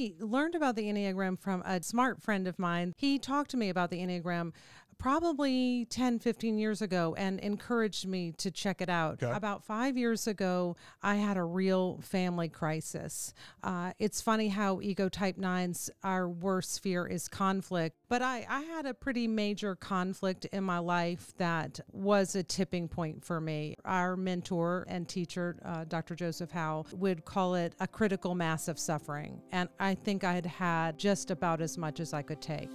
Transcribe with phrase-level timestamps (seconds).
[0.00, 2.94] I learned about the Enneagram from a smart friend of mine.
[2.96, 4.52] He talked to me about the Enneagram
[5.00, 9.22] probably 10, 15 years ago and encouraged me to check it out.
[9.22, 9.32] Okay.
[9.34, 13.32] About five years ago, I had a real family crisis.
[13.62, 17.96] Uh, it's funny how ego type nines, our worst fear is conflict.
[18.10, 22.86] But I, I had a pretty major conflict in my life that was a tipping
[22.86, 23.76] point for me.
[23.86, 26.14] Our mentor and teacher, uh, Dr.
[26.14, 29.40] Joseph Howell, would call it a critical mass of suffering.
[29.50, 32.68] And I think I had had just about as much as I could take.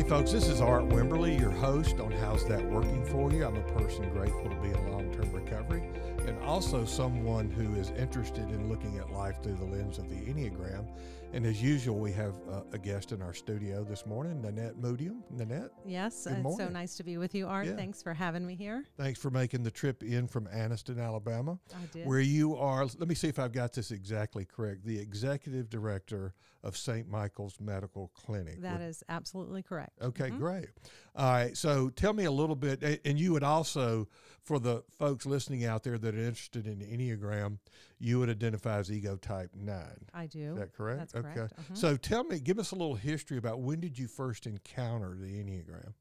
[0.00, 3.44] Hey, folks, this is Art Wimberly, your host on How's That Working For You.
[3.44, 5.82] I'm a person grateful to be in long term recovery
[6.26, 10.16] and also someone who is interested in looking at life through the lens of the
[10.16, 10.86] Enneagram.
[11.32, 15.20] And as usual, we have uh, a guest in our studio this morning, Nanette Mudiam.
[15.30, 17.66] Nanette, Yes, Good it's so nice to be with you, Art.
[17.68, 17.76] Yeah.
[17.76, 18.84] Thanks for having me here.
[18.96, 22.04] thanks for making the trip in from Anniston, Alabama, I did.
[22.08, 22.84] where you are.
[22.84, 24.84] Let me see if I've got this exactly correct.
[24.84, 27.08] The executive director of St.
[27.08, 28.60] Michael's Medical Clinic.
[28.60, 30.02] That is absolutely correct.
[30.02, 30.38] Okay, Mhm.
[30.38, 30.66] great.
[31.14, 31.56] All right.
[31.56, 34.08] So tell me a little bit, and you would also,
[34.50, 37.58] for the folks listening out there that are interested in Enneagram,
[38.00, 40.08] you would identify as ego type nine.
[40.12, 40.54] I do.
[40.54, 40.98] Is that correct?
[40.98, 41.34] That's okay.
[41.34, 41.54] correct.
[41.56, 41.76] Mhm.
[41.76, 45.28] So tell me, give us a little history about when did you first encounter the
[45.40, 45.92] Enneagram?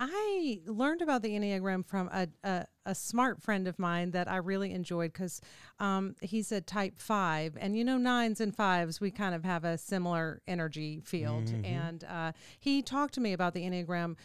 [0.00, 4.36] I learned about the Enneagram from a, a, a smart friend of mine that I
[4.36, 5.40] really enjoyed because
[5.80, 7.56] um, he's a type five.
[7.60, 11.46] And you know, nines and fives, we kind of have a similar energy field.
[11.46, 11.66] Mhm.
[11.66, 14.16] And uh, he talked to me about the Enneagram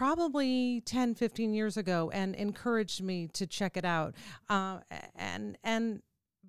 [0.00, 4.14] probably 10, 15 years ago and encouraged me to check it out.
[4.48, 4.78] Uh,
[5.14, 6.00] and, and,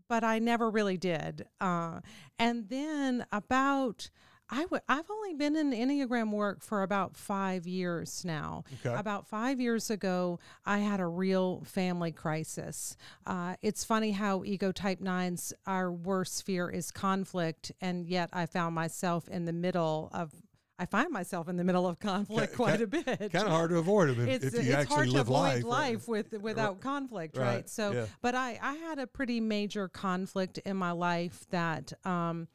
[0.07, 1.45] but I never really did.
[1.59, 1.99] Uh,
[2.39, 4.09] and then about,
[4.49, 8.63] I w- I've only been in Enneagram work for about five years now.
[8.85, 8.97] Okay.
[8.97, 12.95] About five years ago, I had a real family crisis.
[13.27, 18.45] Uh, it's funny how ego type nines, our worst fear is conflict, and yet I
[18.45, 20.31] found myself in the middle of.
[20.81, 23.05] I find myself in the middle of conflict quite a bit.
[23.05, 25.27] Kind of hard to avoid them if, It's, if you it's actually hard to live
[25.27, 25.63] avoid life.
[25.63, 27.45] life with without conflict, right?
[27.45, 28.05] Right, So, yeah.
[28.23, 32.47] but I I had a pretty major conflict in my life that um,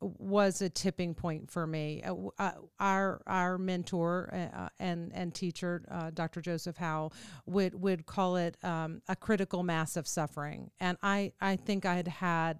[0.00, 2.02] was a tipping point for me.
[2.02, 6.40] Uh, uh, our our mentor uh, and and teacher, uh, Dr.
[6.40, 7.12] Joseph Howell,
[7.46, 11.94] would would call it um, a critical mass of suffering, and I I think I
[11.94, 12.58] had had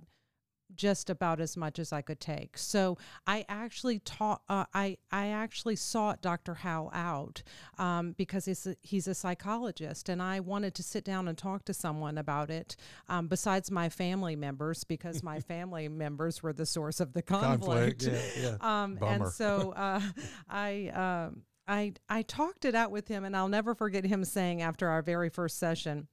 [0.79, 2.57] just about as much as I could take.
[2.57, 2.97] So
[3.27, 4.41] I actually taught.
[4.49, 6.55] Uh, I I actually sought Dr.
[6.55, 7.43] Howell out
[7.77, 11.65] um, because he's a, he's a psychologist, and I wanted to sit down and talk
[11.67, 12.77] to someone about it.
[13.09, 18.05] Um, besides my family members, because my family members were the source of the conflict.
[18.05, 18.57] Conflict, yeah, yeah.
[18.69, 20.01] Um, and so uh,
[20.49, 21.27] I.
[21.29, 24.89] Um, I, I talked it out with him, and I'll never forget him saying after
[24.89, 26.09] our very first session,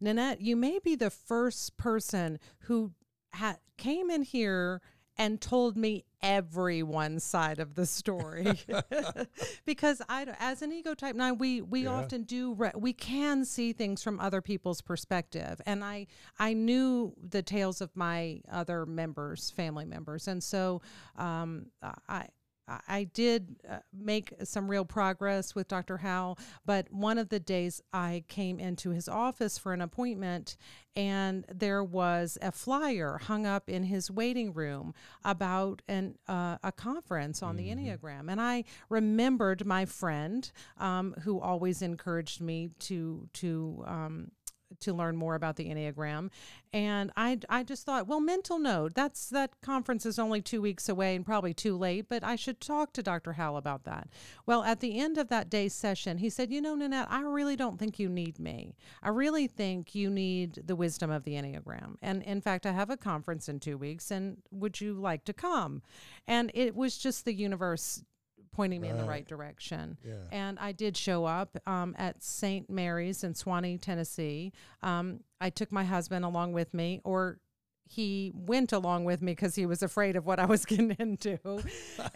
[0.00, 2.92] Nanette, you may be the first person who
[3.32, 4.80] ha- came in here
[5.16, 8.58] and told me everyone's side of the story.
[9.66, 11.90] Because I as an ego type 9 we we Yeah.
[11.90, 15.60] often do re- we can see things from other people's perspective.
[15.66, 16.06] And I
[16.38, 20.26] I knew the tales of my other members family members.
[20.28, 20.80] And so
[21.16, 21.66] um
[22.08, 22.28] I
[22.88, 25.98] I did uh, make some real progress with Dr.
[25.98, 30.56] Howell, but one of the days I came into his office for an appointment,
[30.96, 34.94] and there was a flyer hung up in his waiting room
[35.24, 41.40] about an uh, a conference on the Enneagram, and I remembered my friend um, who
[41.40, 44.30] always encouraged me to to um,
[44.78, 46.30] to learn more about the Enneagram.
[46.72, 50.88] And I, I just thought, well, mental note, that's that conference is only two weeks
[50.88, 53.32] away and probably too late, but I should talk to Dr.
[53.32, 54.08] Howell about that.
[54.46, 57.56] Well, at the end of that day's session, he said, you know, Nanette, I really
[57.56, 58.76] don't think you need me.
[59.02, 61.96] I really think you need the wisdom of the Enneagram.
[62.00, 65.32] And in fact, I have a conference in two weeks, and would you like to
[65.32, 65.82] come?
[66.26, 68.04] And it was just the universe
[68.52, 69.08] pointing me in the Right.
[69.10, 69.96] right direction.
[70.04, 70.14] Yeah.
[70.32, 72.68] And I did show up um, at St.
[72.68, 74.52] Mary's in Sewanee, Tennessee.
[74.82, 77.38] Um, I took my husband along with me, or
[77.88, 81.38] he went along with me because he was afraid of what I was getting into,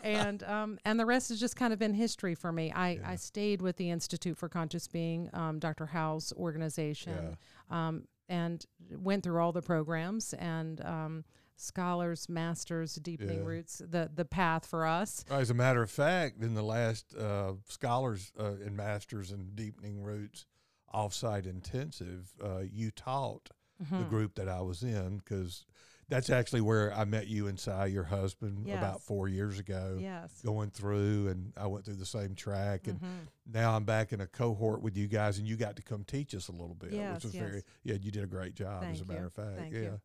[0.03, 2.73] and um, and the rest has just kind of been history for me.
[2.73, 5.87] I, I stayed with the Institute for Conscious Being, um, Dr.
[5.87, 7.37] Howell's organization,
[7.71, 11.25] um, and went through all the programs and um,
[11.57, 13.45] scholars, masters, deepening Yeah.
[13.47, 15.25] roots, the the path for us.
[15.31, 20.03] As a matter of fact, in the last uh, scholars uh, and masters and deepening
[20.03, 20.47] roots
[20.93, 23.51] offsite intensive, uh, you taught
[23.83, 23.99] Mm-hmm.
[23.99, 25.67] the group that I was in because
[26.09, 29.99] that's actually where I met you and Sai, your husband, about four years ago.
[30.01, 30.41] Yes.
[30.45, 33.27] Going through, and I went through the same track, and Mhm.
[33.53, 36.37] now I'm back in a cohort with you guys, and you got to come teach
[36.37, 37.43] us a little bit, Yes, which was yes.
[37.43, 37.95] very yeah.
[37.97, 39.27] You did a great job, as a matter you.
[39.27, 39.57] of fact.
[39.59, 39.81] Thank yeah.
[39.81, 40.01] you.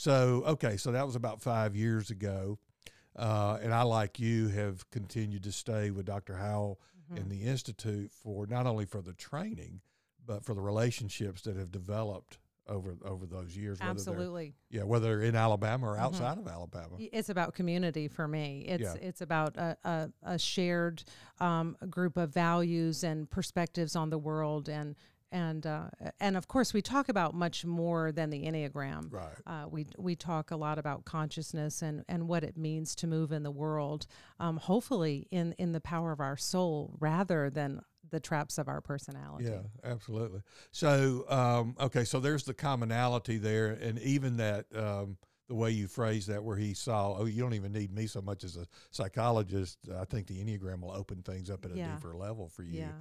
[0.00, 2.58] So okay, so that was about five years ago,
[3.16, 6.36] uh, and I, like you, have continued to stay with Dr.
[6.36, 6.80] Howell
[7.12, 7.16] Mhm.
[7.18, 9.82] in the institute for not only for the training,
[10.24, 13.78] but for the relationships that have developed over over those years.
[13.80, 14.54] Whether Absolutely.
[14.70, 16.00] yeah, whether in Alabama or Mhm.
[16.00, 16.96] outside of Alabama.
[16.98, 18.64] It's about community for me.
[18.68, 18.94] It's Yeah.
[18.94, 21.02] it's about a, a, a shared
[21.40, 24.96] um, group of values and perspectives on the world, and
[25.32, 25.88] and uh,
[26.18, 29.12] and of course we talk about much more than the enneagram.
[29.12, 29.34] Right.
[29.46, 33.32] Uh, we we talk a lot about consciousness and, and what it means to move
[33.32, 34.06] in the world,
[34.38, 37.80] um, hopefully in in the power of our soul rather than
[38.10, 39.44] the traps of our personality.
[39.44, 40.40] Yeah, absolutely.
[40.72, 45.16] So, um, okay, so there's the commonality there, and even that um,
[45.46, 48.20] the way you phrase that, where he saw, oh, you don't even need me so
[48.20, 49.78] much as a psychologist.
[49.96, 51.94] I think the enneagram will open things up at a Yeah.
[51.94, 52.80] deeper level for you.
[52.80, 52.92] Yeah.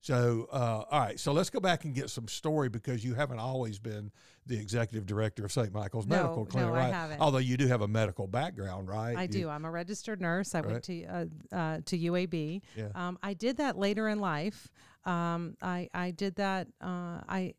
[0.00, 3.40] So, uh, all right, so let's go back and get some story because you haven't
[3.40, 4.12] always been
[4.46, 5.72] the executive director of St.
[5.72, 6.92] Michael's No, Medical Clinic, no, I right?
[6.94, 7.20] haven't.
[7.20, 9.16] Although you do have a medical background, right?
[9.16, 9.48] I You- do.
[9.48, 10.54] I'm a registered nurse.
[10.54, 10.70] I Right.
[10.70, 12.62] went to uh, uh, to UAB.
[12.76, 12.88] Yeah.
[12.94, 14.68] Um, I did that later in life.
[15.04, 16.68] Um, I I did that.
[16.80, 17.54] Uh, I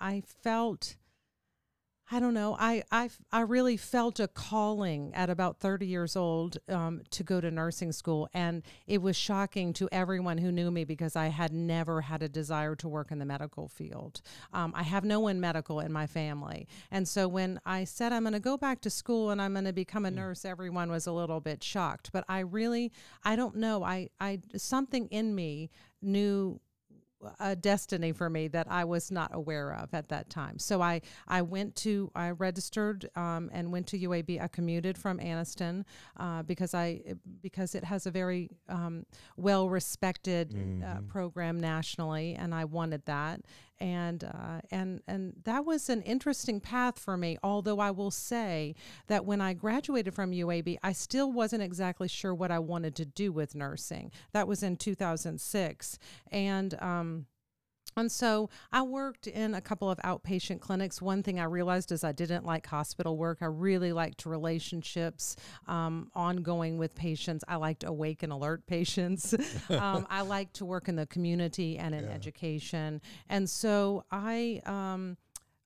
[0.00, 0.96] I felt.
[2.12, 2.56] I don't know.
[2.58, 7.40] I I I really felt a calling at about 30 years old um, to go
[7.40, 8.28] to nursing school.
[8.34, 12.28] And it was shocking to everyone who knew me because I had never had a
[12.28, 14.22] desire to work in the medical field.
[14.52, 16.66] Um, I have no one medical in my family.
[16.90, 19.64] And so when I said I'm going to go back to school and I'm going
[19.66, 22.10] to become a nurse, everyone was a little bit shocked.
[22.12, 22.92] But I really,
[23.24, 23.84] I don't know.
[23.84, 25.70] I, I, something in me
[26.02, 26.60] knew
[27.38, 30.58] a destiny for me that I was not aware of at that time.
[30.58, 34.40] So I I went to I registered um, and went to UAB.
[34.40, 35.84] I commuted from Anniston
[36.16, 37.02] uh, because I
[37.42, 39.06] because it has a very um,
[39.36, 43.42] well respected uh, program nationally, and I wanted that.
[43.80, 47.38] And uh, and and that was an interesting path for me.
[47.42, 48.74] Although I will say
[49.06, 53.06] that when I graduated from UAB, I still wasn't exactly sure what I wanted to
[53.06, 54.12] do with nursing.
[54.32, 55.98] That was in 2006,
[56.30, 57.26] and um,
[57.96, 61.02] and so I worked in a couple of outpatient clinics.
[61.02, 63.38] One thing I realized is I didn't like hospital work.
[63.40, 67.44] I really liked relationships, um, ongoing with patients.
[67.48, 69.34] I liked awake and alert patients.
[69.70, 72.10] um, I like to work in the community and in Yeah.
[72.10, 73.00] education.
[73.28, 74.60] And so I.
[74.66, 75.16] Um,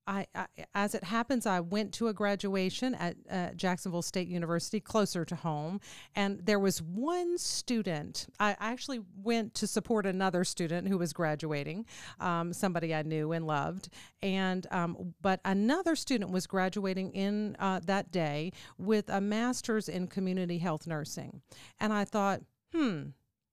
[0.06, 4.80] I, I, as it happens, I went to a graduation at uh, Jacksonville State University,
[4.80, 5.80] closer to home,
[6.14, 8.26] and there was one student.
[8.38, 11.86] I actually went to support another student who was graduating,
[12.20, 13.88] um, somebody I knew and loved,
[14.22, 20.06] and um, but another student was graduating in uh, that day with a master's in
[20.06, 21.40] community health nursing,
[21.80, 22.42] and I thought,
[22.72, 23.02] hmm,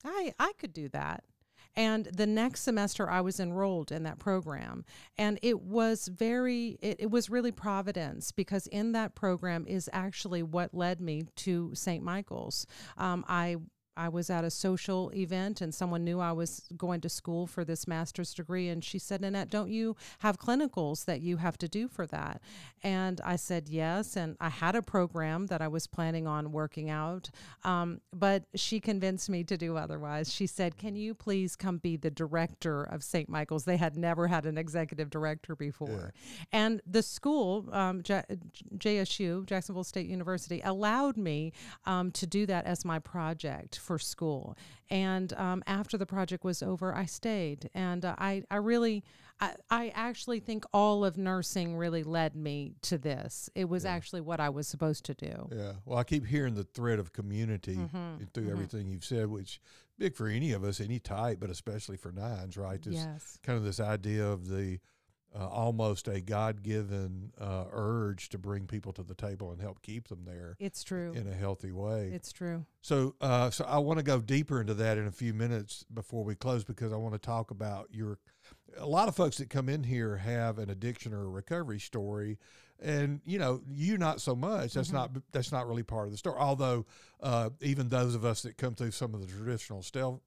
[0.04, 1.24] I I could do that.
[1.76, 4.86] And the next semester, I was enrolled in that program.
[5.18, 10.44] And it was very, it, it was really providence because in that program is actually
[10.44, 12.04] what led me to St.
[12.04, 12.68] Michael's.
[12.98, 13.58] Um, I
[13.98, 17.64] I was at a social event and someone knew I was going to school for
[17.66, 18.70] this master's degree.
[18.70, 22.42] And she said, Nanette, don't you have clinicals that you have to do for that?
[22.84, 24.16] And I said, yes.
[24.16, 27.30] And I had a program that I was planning on working out.
[27.64, 30.34] Um, but she convinced me to do otherwise.
[30.34, 33.30] She said, Can you please come be the director of St.
[33.30, 33.66] Michael's?
[33.66, 36.14] They had never had an executive director before.
[36.52, 38.24] And the school, um, J-
[38.78, 41.54] JSU, Jacksonville State University, allowed me
[41.86, 44.56] um, to do that as my project for school.
[44.90, 47.70] And um, after the project was over, I stayed.
[47.74, 49.04] And uh, I, I really,
[49.40, 53.50] I, I actually think all of nursing really led me to this.
[53.56, 55.50] It was actually what I was supposed to do.
[55.52, 55.74] Yeah.
[55.86, 58.52] Well, I keep hearing the thread of community Mhm, through mhm.
[58.52, 59.60] everything you've said, which
[59.98, 62.82] big for any of us, any type, but especially for nines, right?
[62.82, 63.38] This Yes.
[63.44, 64.80] kind of this idea of the
[65.38, 70.08] uh, almost a God-given uh, urge to bring people to the table and help keep
[70.08, 71.14] them there It's true.
[71.14, 72.12] in a healthy way.
[72.14, 72.66] It's true.
[72.82, 76.24] So, uh, so I want to go deeper into that in a few minutes before
[76.24, 78.20] we close because I want to talk about your.
[78.78, 82.38] A lot of folks that come in here have an addiction or a recovery story,
[82.82, 84.74] and you know you not so much.
[84.74, 84.94] That's Mhm.
[84.94, 86.38] not that's not really part of the story.
[86.40, 86.86] Although
[87.22, 89.84] uh, even those of us that come through some of the traditional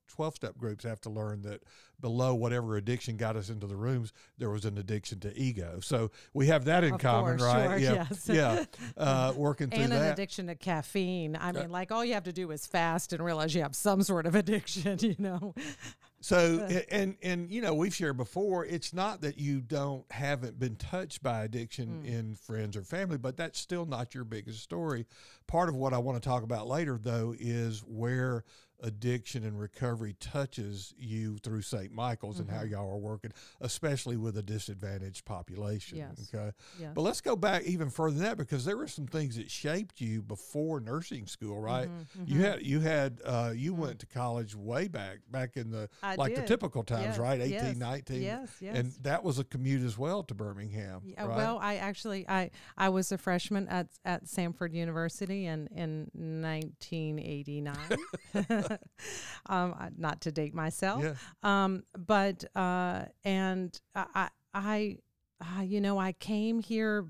[0.08, 1.62] twelve step groups have to learn that
[2.00, 5.78] below whatever addiction got us into the rooms, there was an addiction to ego.
[5.80, 7.68] So we have that in Of common, course, right?
[7.68, 8.28] sure, yeah, yes.
[8.28, 8.64] yeah.
[8.96, 10.12] Uh, working through and an that.
[10.12, 11.34] addiction to caffeine.
[11.37, 13.75] I Uh, mean, like all you have to do is fast and realize you have
[13.75, 15.54] some sort of addiction, you know.
[16.24, 18.64] So and and you know we've shared before.
[18.64, 22.06] It's not that you don't haven't been touched by addiction Mm.
[22.06, 25.04] in friends or family, but that's still not your biggest story.
[25.46, 28.44] Part of what I want to talk about later, though, is where
[28.84, 31.92] addiction and recovery touches you through St.
[31.92, 32.70] Michael's and how Mhm.
[32.70, 35.98] y'all are working, especially with a disadvantaged population.
[35.98, 36.30] Yes.
[36.32, 36.52] Okay.
[36.78, 36.92] Yes.
[36.94, 40.00] But let's go back even further than that because there were some things that shaped
[40.00, 41.88] you before nursing school, right?
[41.88, 42.44] Mhm, You mhm.
[42.44, 43.78] had you had uh, you Mhm.
[43.78, 47.40] went to college way back back in the I like the typical times, Yes, right?
[47.40, 48.22] 18, yes, 19.
[48.22, 48.76] Yes, yes.
[48.76, 51.00] And that was a commute as well to Birmingham.
[51.04, 51.36] Yeah, right?
[51.36, 56.10] well, I actually I I was a freshman at at Samford University in in
[56.42, 57.76] 1989.
[59.46, 61.14] um, not to date myself, yeah.
[61.42, 64.98] um, but uh, and I I,
[65.40, 67.06] I you know I came here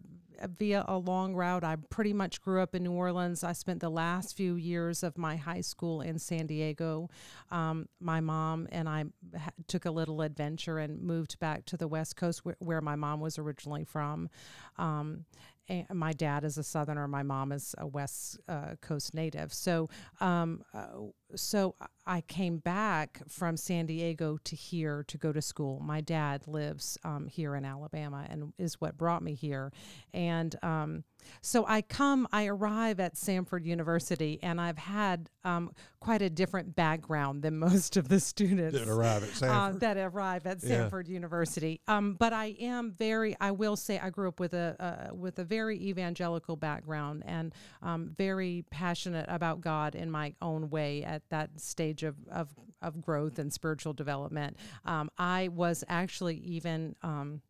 [0.58, 1.64] via a long route.
[1.64, 3.44] I pretty much grew up in New Orleans.
[3.44, 7.08] I spent the last few years of my high school in San Diego.
[7.50, 9.04] Um, my mom and I
[9.38, 12.96] ha- took a little adventure and moved back to the West Coast, where, where my
[12.96, 14.28] mom was originally from.
[14.76, 15.24] Um,
[15.68, 17.08] and my dad is a Southerner.
[17.08, 19.52] My mom is a West uh, Coast native.
[19.52, 19.88] So,
[20.20, 20.88] um, uh,
[21.36, 21.74] so
[22.06, 25.80] I came back from San Diego to here to go to school.
[25.80, 29.72] My dad lives um, here in Alabama and is what brought me here.
[30.12, 31.04] And um,
[31.40, 36.76] so I come, I arrive at Samford University, and I've had um, quite a different
[36.76, 39.80] background than most of the students That arrive at uh, Samford.
[39.80, 40.88] that arrive at Yeah.
[40.90, 41.80] Samford University.
[41.88, 44.76] Um, but I am very, I will say, I grew up with a
[45.10, 50.68] uh, with a very evangelical background and um, very passionate about God in my own
[50.68, 52.48] way at that stage of of,
[52.82, 54.56] of growth and spiritual development.
[54.84, 56.96] Um, I was actually even.
[57.02, 57.42] Um,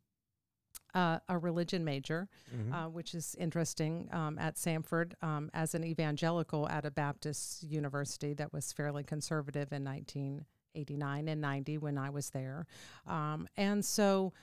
[0.95, 2.73] uh, a religion major, Mhm.
[2.73, 8.33] uh, which is interesting um, at Samford um, as an evangelical at a Baptist university
[8.35, 12.67] that was fairly conservative in 1989 and 90 when I was there.
[13.09, 14.35] Um, and so,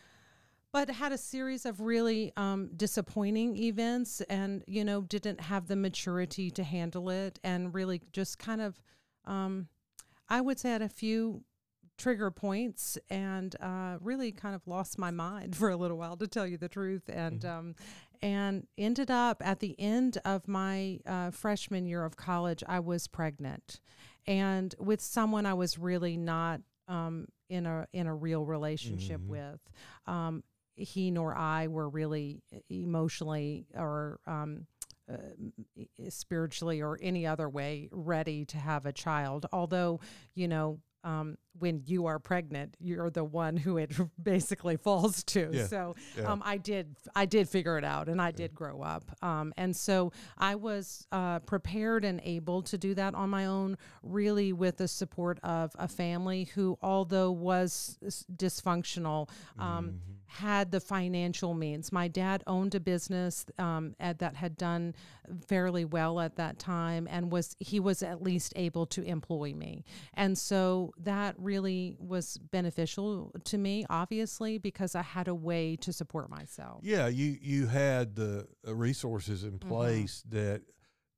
[0.73, 5.77] but had a series of really um, disappointing events and, you know, didn't have the
[5.77, 8.81] maturity to handle it and really just kind of,
[9.25, 9.67] um,
[10.29, 11.43] I would say, had a few
[11.97, 16.27] trigger points and uh, really kind of lost my mind for a little while to
[16.27, 17.75] tell you the truth and um,
[18.23, 23.07] and ended up at the end of my uh, freshman year of college I was
[23.07, 23.79] pregnant
[24.25, 29.27] and with someone I was really not um, in a in a real relationship Mhm.
[29.27, 29.59] with
[30.07, 30.43] um,
[30.75, 34.65] he nor I were really emotionally or um,
[36.10, 39.46] spiritually or any other way ready to have a child.
[39.51, 40.00] Although,
[40.36, 43.91] you know, um, when you are pregnant, you're the one who it
[44.22, 45.50] basically falls to.
[45.51, 46.32] Yeah, So yeah.
[46.32, 49.10] um, I did, I did figure it out, and I did grow up.
[49.24, 53.80] Um, and so I was uh, prepared and able to do that on my own,
[54.03, 57.98] really with the support of a family who, although was
[58.36, 59.27] dysfunctional,
[59.58, 60.00] um, Mhm.
[60.31, 61.91] Had the financial means.
[61.91, 64.95] My dad owned a business um, at, that had done
[65.47, 69.83] fairly well at that time, and was he was at least able to employ me,
[70.13, 75.91] and so that really was beneficial to me, obviously, because I had a way to
[75.91, 76.79] support myself.
[76.81, 79.53] Yeah, you you had the uh, resources Mm-hmm.
[79.53, 80.61] in place that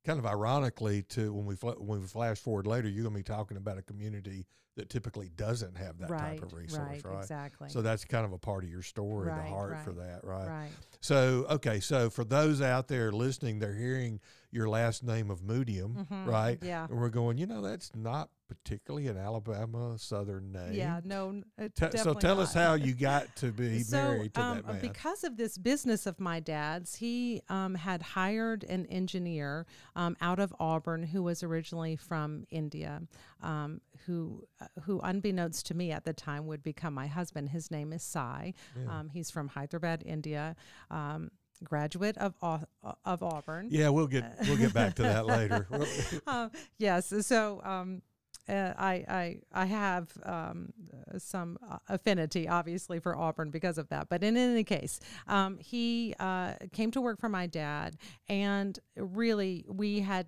[0.06, 3.20] kind of ironically to when we fl- when we flash forward later, you're going to
[3.20, 7.06] be talking about a community that typically doesn't have that right, type of resource, right,
[7.06, 7.20] right?
[7.20, 7.70] exactly.
[7.70, 10.48] So that's kind of a part of your story, Right, the heart for that, right?
[10.48, 10.72] right.
[11.02, 14.20] So okay, so for those out there listening, they're hearing
[14.52, 16.60] your last name of Mudiam, Mhm, right?
[16.62, 16.86] Yeah.
[16.90, 20.74] And we're going, you know, that's not particularly an Alabama Southern name.
[20.74, 21.42] Yeah, no.
[21.78, 24.80] so tell us how you got to be so, married to um, that man.
[24.82, 29.66] Because of this business of my dad's, he um, had hired an engineer
[29.96, 33.02] um, out of Auburn who was originally from India,
[33.42, 37.50] um, who, uh, who, unbeknownst to me at the time, would become my husband.
[37.50, 38.54] His name is Sai.
[38.76, 39.00] Yeah.
[39.00, 40.56] Um, he's from Hyderabad, India.
[40.90, 41.32] Um,
[41.64, 42.66] graduate of Au-
[43.06, 43.70] of Auburn.
[43.72, 45.68] yeah, we'll get we'll get back to that later.
[46.28, 47.14] Um, yes.
[47.26, 48.02] So um,
[48.50, 50.74] uh, I, I I have um,
[51.14, 54.10] uh, some uh, affinity, obviously, for Auburn because of that.
[54.10, 57.96] But in any case, um, he uh, came to work for my dad,
[58.28, 60.28] and really we had.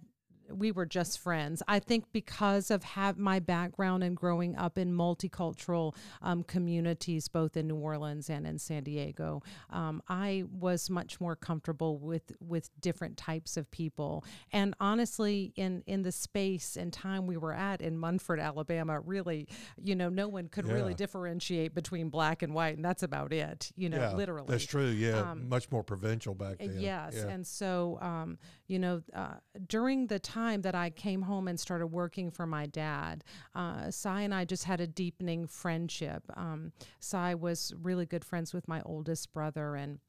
[0.52, 1.64] We were just friends.
[1.68, 7.58] I think because of have my background and growing up in multicultural um, communities, both
[7.58, 12.70] in New Orleans and in San Diego, um, I was much more comfortable with with
[12.80, 14.24] different types of people.
[14.52, 19.48] And honestly, in in the space and time we were at in Munford, Alabama, really,
[19.82, 23.72] you know, no one could really differentiate between black and white, and that's about it.
[23.76, 24.48] You know, yeah, literally.
[24.50, 24.88] That's true.
[24.88, 26.80] Yeah, Um, much more provincial back Uh, then.
[26.80, 27.30] Yes, Yeah.
[27.30, 28.38] and so um,
[28.68, 29.36] you know, uh,
[29.68, 33.24] during the time that I came home and started working for my dad,
[33.54, 36.24] uh, Sai and I just had a deepening friendship.
[36.36, 40.00] Um, Sai was really good friends with my oldest brother and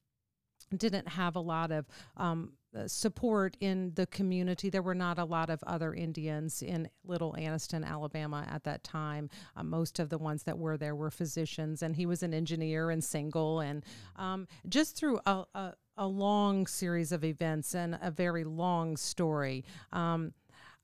[0.77, 4.69] didn't have a lot of um, uh, support in the community.
[4.69, 9.31] There were not a lot of other Indians in Little Anniston, Alabama at that time.
[9.57, 12.91] Uh, most of the ones that were there were physicians, and he was an engineer
[12.91, 13.61] and single.
[13.61, 13.85] And
[14.17, 19.65] um, just through a, a, a, long series of events and a very long story.
[19.93, 20.33] Um,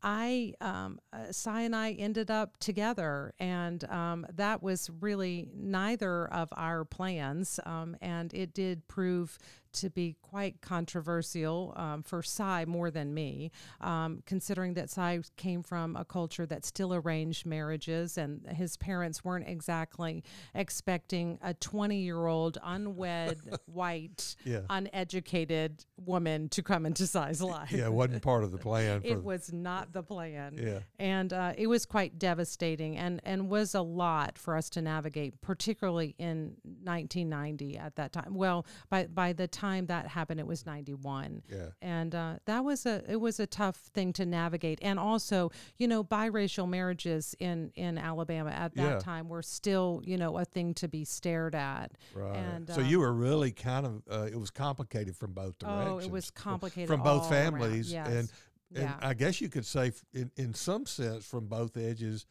[0.02, 6.26] I, um, uh, Sai and I ended up together, and um, that was really neither
[6.26, 7.60] of our plans.
[7.64, 9.38] Um, and it did prove
[9.72, 13.50] to be quite controversial um, for Sai more than me,
[13.80, 19.24] um, considering that Sai came from a culture that still arranged marriages, and his parents
[19.24, 20.24] weren't exactly
[20.54, 24.60] expecting a 20 year old unwed, white, yeah.
[24.70, 27.72] uneducated woman to come into Sai's life.
[27.72, 29.02] Yeah, it wasn't part of the plan.
[29.04, 30.58] it was not the plan.
[30.58, 30.80] Yeah.
[30.98, 35.40] And uh, it was quite devastating and, and was a lot for us to navigate,
[35.40, 38.34] particularly in 1990 at that time.
[38.34, 41.42] Well, by, by the time time that happened, it was 91.
[41.48, 41.66] Yeah.
[41.80, 44.78] And uh, that was a it was a tough thing to navigate.
[44.82, 48.98] And also, you know, biracial marriages in in Alabama at that yeah.
[48.98, 51.92] time were still, you know, a thing to be stared at.
[52.14, 52.36] Right.
[52.36, 56.04] And so uh, you were really kind of uh, it was complicated from both directions.
[56.04, 57.92] Oh, it was complicated from both families.
[57.92, 58.08] Yes.
[58.08, 58.28] And
[58.74, 58.94] and yeah.
[59.02, 62.24] I guess you could say, in, in some sense, from both edges,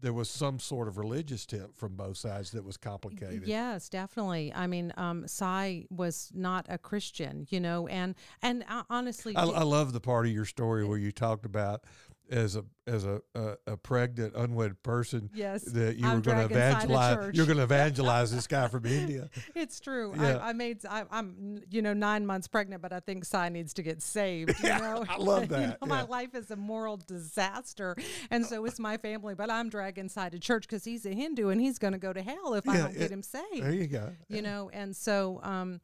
[0.00, 3.46] there was some sort of religious tip from both sides that was complicated.
[3.46, 4.52] Yes, definitely.
[4.54, 9.44] I mean, um, Sai was not a Christian, you know, and and uh, honestly, I,
[9.44, 11.84] I, love the part of your story where you talked about
[12.30, 16.48] as a as a, a, a, pregnant unwed person yes that you I'm were going
[16.48, 19.28] to evangelize you're going to evangelize this guy from India.
[19.54, 20.14] It's true.
[20.16, 20.38] Yeah.
[20.38, 23.74] I, I made I, am you know nine months pregnant but I think Sai needs
[23.74, 25.04] to get saved you know?
[25.08, 25.88] I love that you know, yeah.
[25.88, 27.96] my life is a moral disaster
[28.30, 31.48] and so is my family but I'm dragging Sai to church because he's a Hindu
[31.48, 33.62] and he's going to go to hell if yeah, I don't it, get him saved
[33.62, 34.12] there you go.
[34.28, 34.70] you know?
[34.72, 35.80] And so um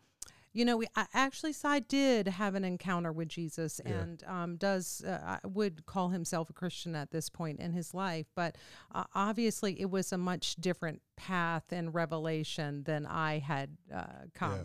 [0.57, 3.93] you know, we I actually Sai did have an encounter with Jesus yeah.
[3.93, 8.27] and um, does uh, would call himself a Christian at this point in his life,
[8.35, 8.57] but
[8.95, 14.53] uh, obviously it was a much different path and revelation than I had uh, come.
[14.53, 14.63] Yeah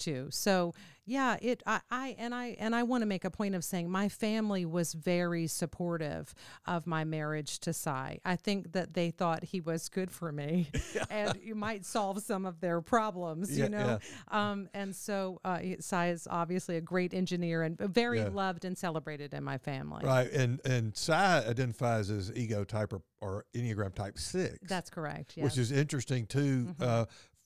[0.00, 0.28] to.
[0.30, 0.74] So
[1.06, 3.90] yeah, it I, I and I and I want to make a point of saying
[3.90, 6.34] my family was very supportive
[6.66, 8.20] of my marriage to Sai.
[8.24, 10.70] I think that they thought he was good for me,
[11.10, 13.98] and you might solve some of their problems, yeah, you know.
[14.32, 14.50] Yeah.
[14.50, 18.28] Um, and so uh, Sai is obviously a great engineer and very yeah.
[18.32, 20.04] loved and celebrated in my family.
[20.04, 24.58] Right, and and Sai identifies as ego type or, or enneagram type six.
[24.62, 25.34] That's correct.
[25.36, 25.44] Yes.
[25.44, 26.68] Which is interesting too.
[26.68, 26.82] Mm-hmm.
[26.82, 27.04] Uh,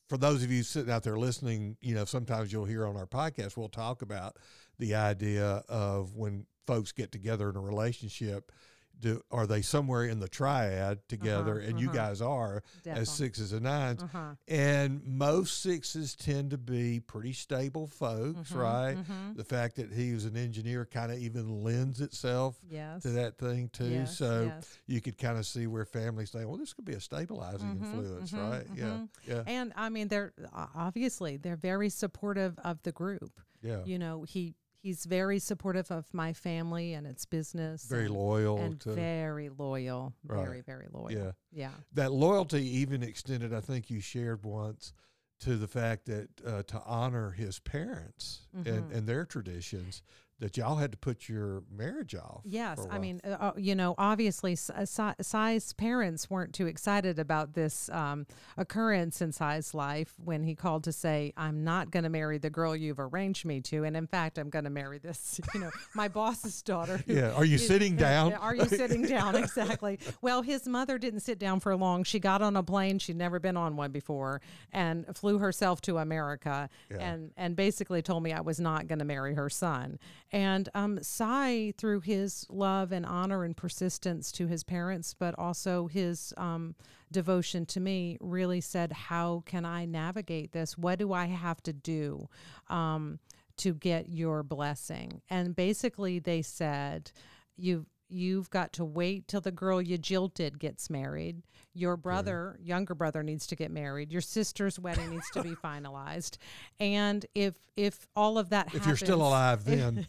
[0.08, 3.06] for those of you sitting out there listening, you know, sometimes you'll hear on our
[3.06, 4.36] podcast, we'll talk about
[4.78, 8.52] the idea of when folks get together in a relationship,
[9.00, 11.58] do are they somewhere in the triad together?
[11.58, 11.80] Uh-huh, and uh-huh.
[11.80, 13.02] you guys are Definitely.
[13.02, 14.34] as sixes and 9s uh-huh.
[14.46, 18.96] And most sixes tend to be pretty stable folks, mm-hmm, right?
[18.96, 19.34] Mm-hmm.
[19.36, 23.02] The fact that he was an engineer kind of even lends itself yes.
[23.02, 23.84] to that thing too.
[23.84, 24.78] Yes, so yes.
[24.86, 27.84] you could kind of see where families say, well, this could be a stabilizing mm-hmm,
[27.84, 28.64] influence, right?
[28.74, 29.42] Yeah, yeah.
[29.46, 30.32] And I mean, they're
[30.74, 33.40] obviously they're very supportive of the group.
[33.62, 33.84] Yeah.
[33.84, 37.84] You know, he he's very supportive of my family and its business.
[37.84, 38.58] Very loyal.
[38.58, 40.14] And to, very loyal.
[40.24, 40.44] Right.
[40.44, 41.12] Very, very loyal.
[41.12, 41.32] Yeah.
[41.52, 41.70] Yeah.
[41.94, 44.92] That loyalty even extended, I think you shared once,
[45.40, 48.68] to the fact that uh, to honor his parents mm-hmm.
[48.68, 50.02] and, and their traditions
[50.40, 52.42] that y'all had to put your marriage off.
[52.44, 57.88] Yes, I mean, uh, uh you know, obviously, Sai's parents weren't too excited about this
[57.90, 62.38] um, occurrence in Sai's life when he called to say, "I'm not going to marry
[62.38, 65.60] the girl you've arranged me to, and in fact, I'm going to marry this, you
[65.60, 68.32] know, my boss's daughter." yeah, are you is, sitting down?
[68.34, 69.34] Are you sitting down?
[69.34, 69.98] Exactly.
[70.22, 72.04] Well, his mother didn't sit down for long.
[72.04, 73.00] She got on a plane.
[73.00, 74.40] She'd never been on one before,
[74.72, 76.98] and flew herself to America, yeah.
[76.98, 79.98] and and basically told me I was not going to marry her son
[80.30, 85.86] and um, Sai, through his love and honor and persistence to his parents, but also
[85.86, 86.74] his um,
[87.10, 90.76] devotion to me, really said, How can I navigate this?
[90.76, 92.28] What do I have to do
[92.68, 93.18] um,
[93.58, 95.22] to get your blessing?
[95.30, 97.10] And basically, they said,
[97.56, 101.42] You've you've got to wait till the girl you jilted gets married.
[101.74, 104.10] Your brother, younger brother, needs to get married.
[104.10, 106.38] Your sister's wedding needs to be finalized.
[106.80, 110.08] And if if all of that happens if happens, you're still alive, then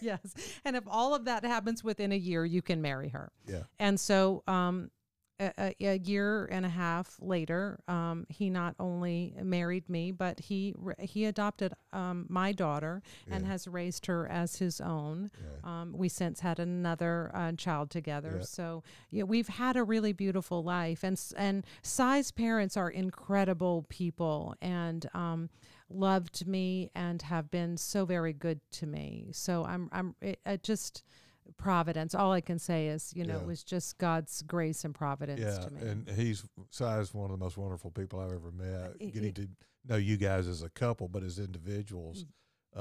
[0.00, 0.20] yes,
[0.64, 3.30] and if all of that happens within a year, you can marry her.
[3.46, 3.62] Yeah.
[3.78, 4.90] And so, um,
[5.40, 10.74] a, a year and a half later, um, he not only married me, but he
[10.98, 13.50] he adopted um, my daughter and Yeah.
[13.52, 15.30] has raised her as his own.
[15.40, 15.80] Yeah.
[15.82, 18.44] Um, we since had another uh, child together, Yeah.
[18.44, 21.04] so yeah, we've had a really beautiful life.
[21.04, 25.50] And and Sai's parents are incredible people and um,
[25.90, 29.28] loved me and have been so very good to me.
[29.32, 31.02] So I'm I'm it, it just
[31.56, 32.14] providence.
[32.14, 33.40] All I can say is you know Yeah.
[33.42, 35.82] it was just God's grace and providence Yeah, to me.
[35.88, 38.98] and he's Sai's one of the most wonderful people I've ever met.
[38.98, 39.48] Getting to
[39.86, 42.28] know you guys as a couple, but as individuals, Mm.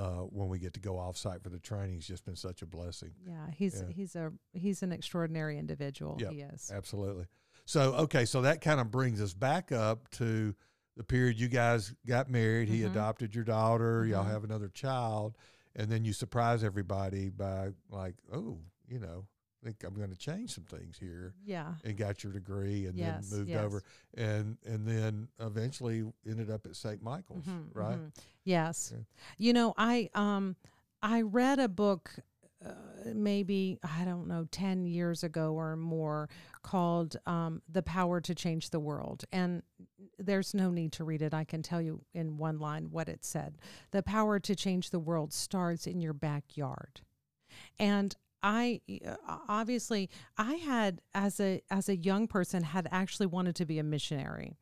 [0.02, 2.62] uh, when we get to go off site for the training, it's just been such
[2.62, 3.12] a blessing.
[3.26, 3.88] yeah, he's Yeah.
[3.94, 6.18] he's a he's an extraordinary individual.
[6.20, 6.32] Yep.
[6.32, 6.72] He is.
[6.74, 7.28] Absolutely.
[7.66, 10.56] So okay, so that kind of brings us back up to
[10.98, 12.70] the period you guys got married.
[12.70, 12.92] He Mhm.
[12.92, 14.06] adopted your daughter.
[14.06, 14.30] Y'all Mhm.
[14.30, 15.36] have another child,
[15.76, 18.58] and then you surprise everybody by like, oh,
[18.88, 19.26] you know,
[19.62, 21.34] I think I'm going to change some things here.
[21.44, 21.74] Yeah.
[21.84, 23.64] and got your degree and Yes, then moved yes.
[23.64, 23.84] over
[24.16, 27.02] and and then eventually ended up at St.
[27.02, 27.98] Michael's, Mhm, right?
[27.98, 28.12] mhm.
[28.44, 28.92] Yes.
[28.96, 29.04] Yeah.
[29.38, 30.56] You know, I um
[31.02, 32.12] I read a book
[32.66, 32.72] uh,
[33.14, 36.30] maybe I don't know 10 years ago or more
[36.64, 39.62] called um The Power to Change the World and
[40.18, 41.34] there's no need to read it.
[41.34, 43.58] I can tell you in one line what it said.
[43.92, 47.02] The power to change the world starts in your backyard.
[47.80, 49.16] And I uh,
[49.50, 53.84] obviously I had as a as a young person had actually wanted to be a
[53.84, 54.54] missionary.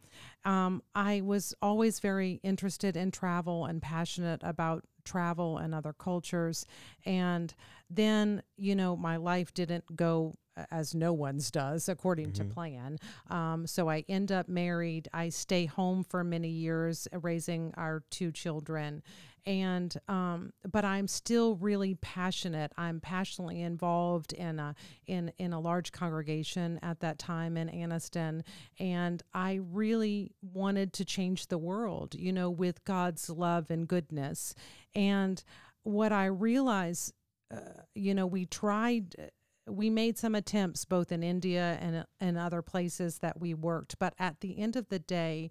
[0.45, 6.65] Um, I was always very interested in travel and passionate about travel and other cultures.
[7.05, 7.53] And
[7.89, 10.33] then, you know, my life didn't go
[10.71, 12.49] as no one's does according to Mhm.
[12.51, 12.97] plan.
[13.29, 15.07] Um, so I end up married.
[15.13, 19.01] I stay home for many years, uh, raising our two children.
[19.45, 22.71] And um, but I'm still really passionate.
[22.77, 24.73] I'm passionately involved in a
[25.05, 28.43] in in a large congregation at that time in Anniston,
[28.79, 32.15] and I really wanted to change the world.
[32.15, 34.55] You know, with God's love and goodness.
[34.95, 35.43] And
[35.81, 37.11] what I realize,
[37.51, 39.29] uh, you know, we tried
[39.67, 44.13] we made some attempts both in India and and other places that we worked, but
[44.19, 45.49] at the end of the day,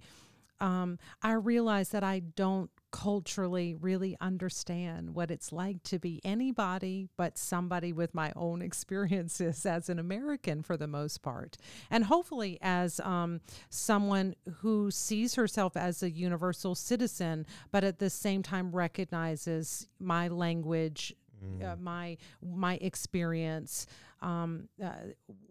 [0.61, 7.09] um, I realized that I don't culturally really understand what it's like to be anybody
[7.17, 11.57] but somebody with my own experiences as an American for the most part,
[11.91, 18.11] and hopefully as um, someone who sees herself as a universal citizen, but at the
[18.11, 21.15] same time recognizes my language
[21.63, 23.87] uh, my my experience,
[24.21, 24.93] um, uh,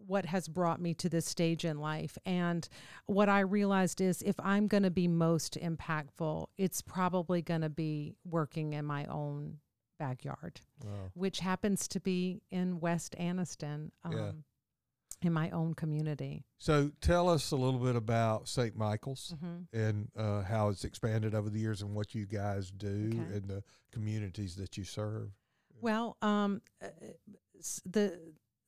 [0.07, 2.67] what has brought me to this stage in life, and
[3.05, 7.69] what I realized is if I'm going to be most impactful, it's probably going to
[7.69, 9.57] be working in my own
[9.99, 11.11] backyard, Wow.
[11.13, 14.31] which happens to be in West Anniston, um, Yeah.
[15.21, 16.43] in my own community.
[16.57, 18.75] So tell us a little bit about St.
[18.75, 23.09] Michael's hmm and uh, how it's expanded over the years and what you guys do
[23.13, 23.35] Okay.
[23.35, 25.31] and the communities that you serve.
[25.81, 26.87] Well, um, uh,
[27.85, 28.19] the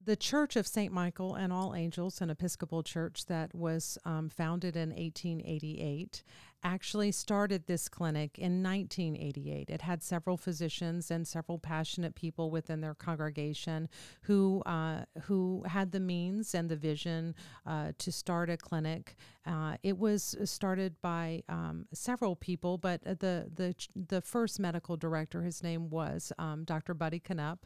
[0.06, 4.76] the Church of Saint Michael and All Angels, an Episcopal church that was um, founded
[4.76, 6.23] in 1888,
[6.63, 9.69] actually started this clinic in 1988.
[9.69, 13.89] It had several physicians and several passionate people within their congregation
[14.21, 19.15] who uh, who had the means and the vision uh, to start a clinic.
[19.45, 24.95] Uh, it was started by um, several people, but uh, the the the first medical
[24.97, 26.93] director, his name was um, Dr.
[26.93, 27.60] Buddy Knupp,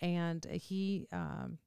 [0.00, 1.06] and he.
[1.12, 1.58] Um,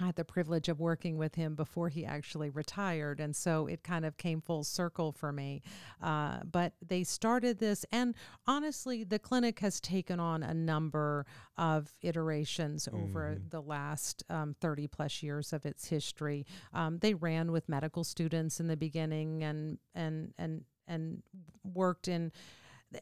[0.00, 3.20] I had the privilege of working with him before he actually retired.
[3.20, 5.62] And so it kind of came full circle for me.
[6.02, 8.14] Uh, but they started this, and
[8.46, 11.26] honestly, the clinic has taken on a number
[11.58, 13.50] of iterations over Mhm.
[13.50, 16.46] the last um, 30 plus years of its history.
[16.72, 21.22] Um, they ran with medical students in the beginning and, and, and, and
[21.62, 22.32] worked in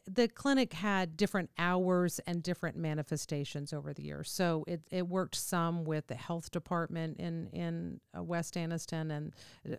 [0.05, 4.29] the clinic had different hours and different manifestations over the years.
[4.29, 9.33] So it, it worked some with the health department in in uh, West Anniston, and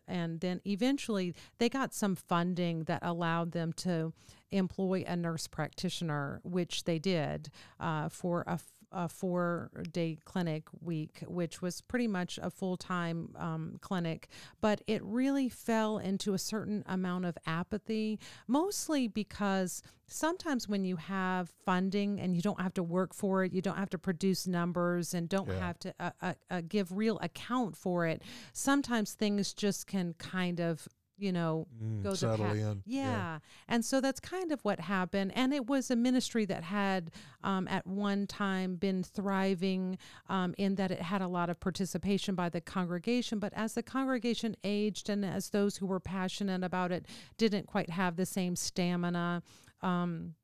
[0.08, 4.12] and then eventually they got some funding that allowed them to
[4.50, 8.58] employ a nurse practitioner, which they did uh, for a.
[8.92, 14.28] A four day clinic week, which was pretty much a full time um, clinic,
[14.60, 20.96] but it really fell into a certain amount of apathy, mostly because sometimes when you
[20.96, 24.46] have funding and you don't have to work for it, you don't have to produce
[24.48, 25.60] numbers and don't Yeah.
[25.60, 28.22] have to uh, uh, uh, give real account for it,
[28.52, 30.88] sometimes things just can kind of
[31.20, 32.56] you know, Mm, go the path.
[32.56, 32.82] in.
[32.86, 33.38] Yeah.
[33.68, 35.32] And so that's kind of what happened.
[35.34, 37.10] And it was a ministry that had
[37.44, 42.34] um, at one time been thriving um, in that it had a lot of participation
[42.34, 43.38] by the congregation.
[43.38, 47.06] But as the congregation aged and as those who were passionate about it
[47.38, 49.42] didn't quite have the same stamina,
[49.82, 50.34] um,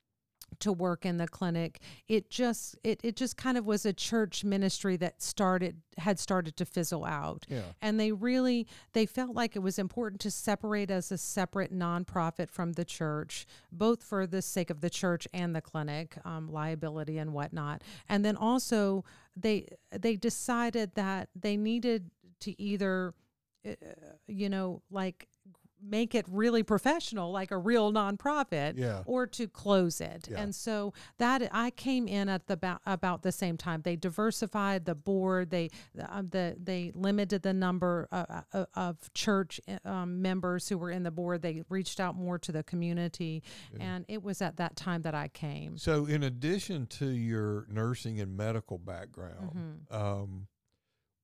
[0.61, 4.45] to work in the clinic it just it, it just kind of was a church
[4.45, 7.63] ministry that started had started to fizzle out Yeah.
[7.81, 12.51] and they really they felt like it was important to separate as a separate nonprofit
[12.51, 17.19] from the church both for the sake of the church and the clinic um, liability
[17.19, 19.05] and whatnot and then also
[19.37, 23.15] they they decided that they needed to either
[23.67, 23.73] uh,
[24.27, 25.29] you know like
[25.83, 29.03] make it really professional like a real nonprofit Yeah.
[29.07, 30.27] or to close it.
[30.31, 30.41] Yeah.
[30.41, 33.83] And so that I came in at the about, about the same time.
[33.83, 35.51] They diversified the board.
[35.51, 35.71] They
[36.09, 41.03] um, the they limited the number uh, uh, of church um, members who were in
[41.03, 41.43] the board.
[41.43, 43.43] They reached out more to the community,
[43.79, 45.77] and it was at that time that I came.
[45.79, 49.95] So, in addition to your nursing and medical background, Mhm.
[49.95, 50.47] um,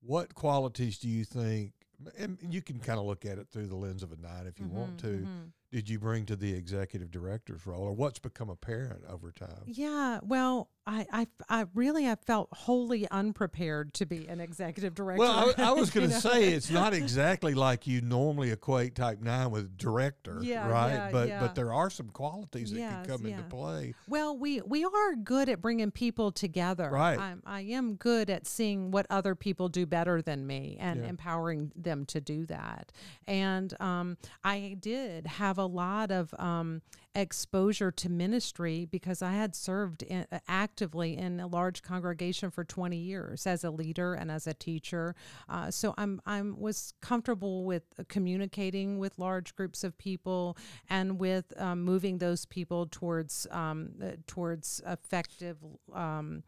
[0.01, 1.73] what qualities do you think?
[2.17, 4.59] And you can kind of look at it through the lens of a nine if
[4.59, 5.07] you want Mhm, to.
[5.27, 5.51] mhm.
[5.71, 9.63] Did you bring to the executive director's role, or what's become apparent over time?
[9.65, 15.19] Yeah, well, I, I, I really I felt wholly unprepared to be an executive director.
[15.19, 19.21] Well, I, I was going to say it's not exactly like you normally equate type
[19.21, 20.93] nine with director, Yeah, right?
[20.93, 21.39] yeah, but yeah.
[21.39, 23.93] but there are some qualities that Yes, can come into play.
[24.07, 26.89] Well, we we are good at bringing people together.
[26.89, 27.17] Right.
[27.17, 31.71] I'm, I am good at seeing what other people do better than me and empowering
[31.75, 32.91] them to do that.
[33.27, 36.81] And um, I did have a lot of um,
[37.15, 42.97] exposure to ministry because I had served in, actively in a large congregation for 20
[42.97, 45.15] years as a leader and as a teacher.
[45.47, 50.57] Uh, so I'm I'm was comfortable with communicating with large groups of people
[50.89, 55.57] and with um, moving those people towards um, uh, towards effective.
[55.93, 56.43] Um,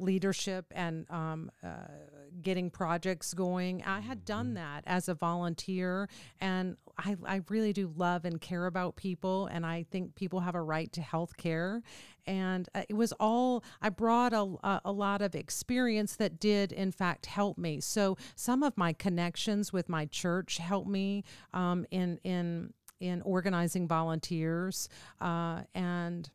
[0.00, 1.68] leadership and um, uh,
[2.42, 3.82] getting projects going.
[3.84, 6.08] I had done that as a volunteer,
[6.40, 10.54] and I, I really do love and care about people, and I think people have
[10.54, 11.82] a right to health care.
[12.26, 16.72] And uh, it was all, I brought a, a, a lot of experience that did,
[16.72, 17.80] in fact, help me.
[17.80, 23.88] So some of my connections with my church helped me um, in, in, in organizing
[23.88, 24.88] volunteers
[25.20, 26.30] uh, and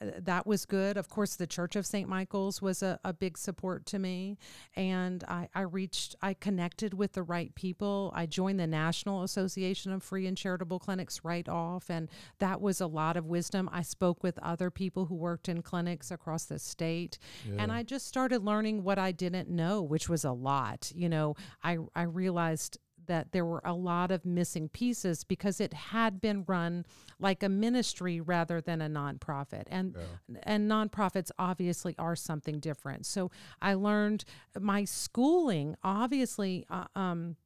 [0.00, 0.96] that was good.
[0.96, 2.08] Of course, the Church of St.
[2.08, 4.38] Michael's was a, a big support to me.
[4.74, 8.12] And I, I reached, I connected with the right people.
[8.14, 11.90] I joined the National Association of Free and Charitable Clinics right off.
[11.90, 13.68] And that was a lot of wisdom.
[13.72, 17.18] I spoke with other people who worked in clinics across the state.
[17.58, 20.92] And I just started learning what I didn't know, which was a lot.
[20.94, 22.78] You know, I, I realized
[23.12, 26.86] that there were a lot of missing pieces because it had been run
[27.20, 29.64] like a ministry rather than a nonprofit.
[29.66, 29.94] And
[30.44, 33.04] and nonprofits obviously are something different.
[33.04, 34.24] So i learned
[34.58, 37.36] my schooling obviously uh, um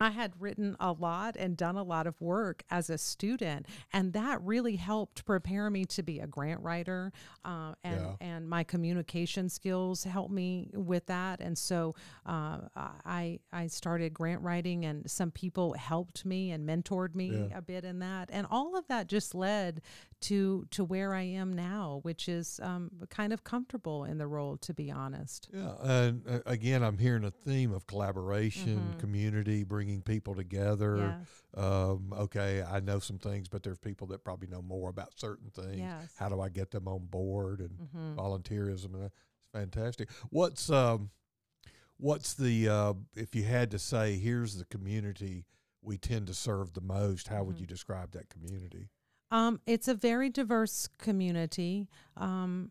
[0.00, 4.12] I had written a lot and done a lot of work as a student, and
[4.12, 7.12] that really helped prepare me to be a grant writer.
[7.44, 8.16] Uh, and Yeah.
[8.20, 11.40] and my communication skills helped me with that.
[11.40, 17.14] And so uh, I I started grant writing, and some people helped me and mentored
[17.14, 17.58] me Yeah.
[17.58, 18.28] a bit in that.
[18.32, 19.80] And all of that just led
[20.22, 24.56] to to where I am now, which is um, kind of comfortable in the role,
[24.58, 25.48] to be honest.
[25.52, 28.98] Yeah, and uh, again, I'm hearing a theme of collaboration, Mhm.
[28.98, 31.16] community, bringing people together.
[31.18, 31.42] Yes.
[31.64, 35.50] Um, okay, I know some things, but there's people that probably know more about certain
[35.50, 35.78] things.
[35.78, 36.12] Yes.
[36.16, 38.16] How do I get them on board and Mhm.
[38.16, 38.94] volunteerism?
[38.94, 39.14] And that's
[39.52, 40.10] fantastic.
[40.30, 41.10] What's um,
[41.98, 45.44] what's the uh, if you had to say, here's the community
[45.82, 47.28] we tend to serve the most?
[47.28, 47.60] How would Mhm.
[47.60, 48.88] you describe that community?
[49.30, 51.88] Um, it's a very diverse community.
[52.16, 52.70] Um,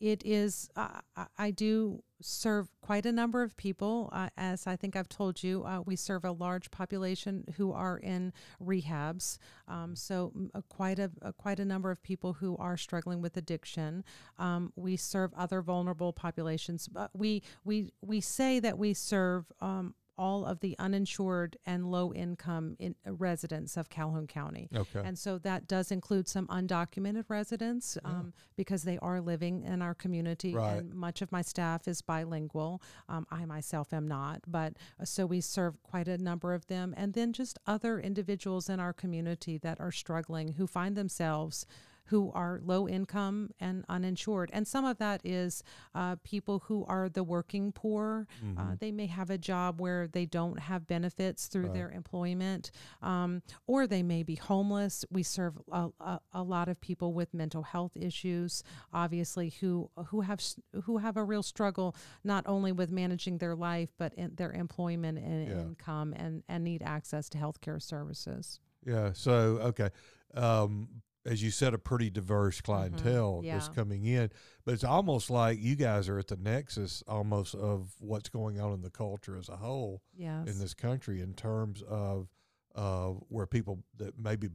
[0.00, 1.00] it is, uh,
[1.36, 4.08] I- do serve quite a number of people.
[4.12, 7.98] Uh, as I think I've told you, uh, we serve a large population who are
[7.98, 8.32] in
[8.62, 9.38] rehabs.
[9.66, 14.04] Um, so uh, quite a, quite a number of people who are struggling with addiction.
[14.38, 16.86] Um, we serve other vulnerable populations.
[16.88, 19.50] But we we we say that we serve.
[19.60, 24.68] Um, all of the uninsured and low income in, uh, residents of Calhoun County.
[24.74, 25.02] Okay.
[25.04, 29.94] And so that does include some undocumented residents um, because they are living in our
[29.94, 30.54] community.
[30.54, 30.78] Right.
[30.78, 32.82] And much of my staff is bilingual.
[33.08, 34.42] Um, I myself am not.
[34.46, 36.94] But uh, so we serve quite a number of them.
[36.96, 41.66] And then just other individuals in our community that are struggling who find themselves
[42.08, 44.50] who are low income and uninsured.
[44.52, 45.62] And some of that is
[45.94, 48.26] uh, people who are the working poor.
[48.44, 48.58] Mm-hmm.
[48.58, 51.74] Uh, they may have a job where they don't have benefits through Right.
[51.74, 52.70] their employment,
[53.02, 55.04] um, or they may be homeless.
[55.10, 60.20] We serve a, a, a lot of people with mental health issues, obviously, who who
[60.22, 60.40] have
[60.84, 61.94] who have a real struggle
[62.24, 65.60] not only with managing their life but in their employment and Yeah.
[65.60, 68.60] income, and and need access to healthcare services.
[68.86, 69.12] Yeah.
[69.12, 69.90] So okay,
[70.34, 70.88] um,
[71.28, 73.70] as you said, a pretty diverse clientele that's Mm-hmm.
[73.70, 73.74] Yeah.
[73.74, 74.30] coming in,
[74.64, 78.72] but it's almost like you guys are at the nexus almost of what's going on
[78.72, 80.48] in the culture as a whole Yes.
[80.48, 82.28] in this country in terms of
[82.74, 84.48] uh, where people that maybe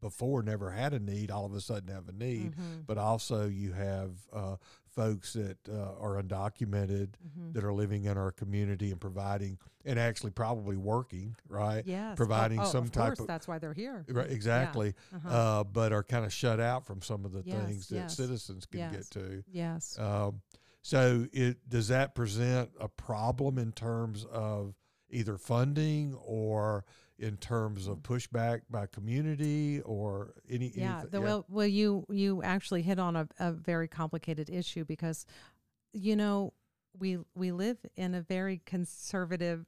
[0.00, 2.52] before never had a need all of a sudden have a need.
[2.56, 2.86] Mhm.
[2.86, 4.56] But also, you have uh,
[4.98, 7.52] folks that uh, are undocumented Mhm.
[7.52, 11.86] that are living in our community and providing and actually probably working, right?
[11.86, 12.14] Yes.
[12.14, 14.04] Oh, providing oh, some of type course, of- That's why they're here.
[14.08, 14.94] Right, exactly.
[15.14, 15.28] Uh-huh.
[15.28, 18.16] Uh, but are kind of shut out from some of the Yes, things that yes,
[18.16, 18.92] citizens can yes.
[18.92, 19.44] get to.
[19.46, 19.96] yes.
[20.00, 20.42] Um,
[20.82, 24.74] so, it does that present a problem in terms of
[25.10, 26.84] either funding or
[27.18, 30.72] in terms of pushback by community or any?
[30.74, 34.84] yeah, anyth- the, well, well, you you actually hit on a, a very complicated issue
[34.84, 35.26] because,
[35.92, 36.52] you know,
[36.98, 39.66] we we live in a very conservative,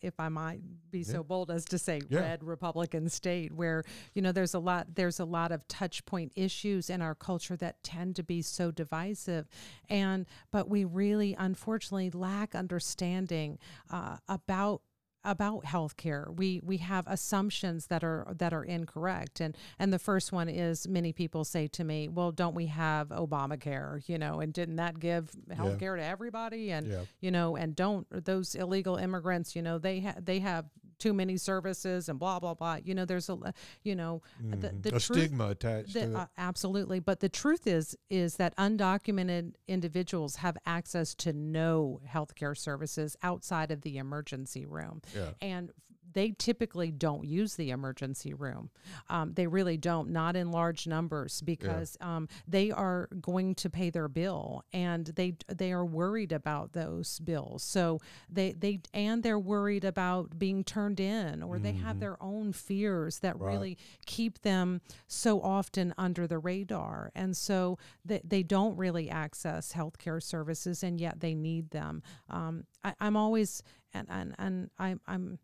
[0.00, 1.04] if I might be Yeah.
[1.12, 2.20] so bold as to say, Yeah.
[2.20, 6.32] red Republican state where you know there's a lot there's a lot of touch point
[6.36, 9.46] issues in our culture that tend to be so divisive,
[9.88, 13.58] and but we really unfortunately lack understanding
[13.90, 14.82] uh, about
[15.24, 16.34] about healthcare.
[16.34, 19.40] We we have assumptions that are that are incorrect.
[19.40, 23.08] And and the first one is many people say to me, "Well, don't we have
[23.08, 27.02] Obamacare, you know, and didn't that give healthcare to everybody and Yeah.
[27.20, 30.66] you know, and don't those illegal immigrants, you know, they ha- they have
[31.02, 32.78] too many services and blah blah blah.
[32.82, 34.82] You know, there's a you know, the, Mhm.
[34.82, 36.14] the a truth stigma attached the, to it.
[36.16, 42.56] uh, absolutely, but the truth is is that undocumented individuals have access to no healthcare
[42.56, 45.30] services outside of the emergency room, yeah.
[45.40, 45.72] and
[46.12, 48.70] they typically don't use the emergency room.
[49.08, 53.90] Um, they really don't, not in large numbers, because um, they are going to pay
[53.90, 57.62] their bill, and they they are worried about those bills.
[57.62, 62.52] So they they and they're worried about being turned in, or they have their own
[62.52, 63.52] fears that Right.
[63.54, 69.72] really keep them so often under the radar, and so they, they don't really access
[69.72, 72.02] healthcare services, and yet they need them.
[72.28, 73.62] Um, I, I'm always
[73.94, 75.38] and and and I, I'm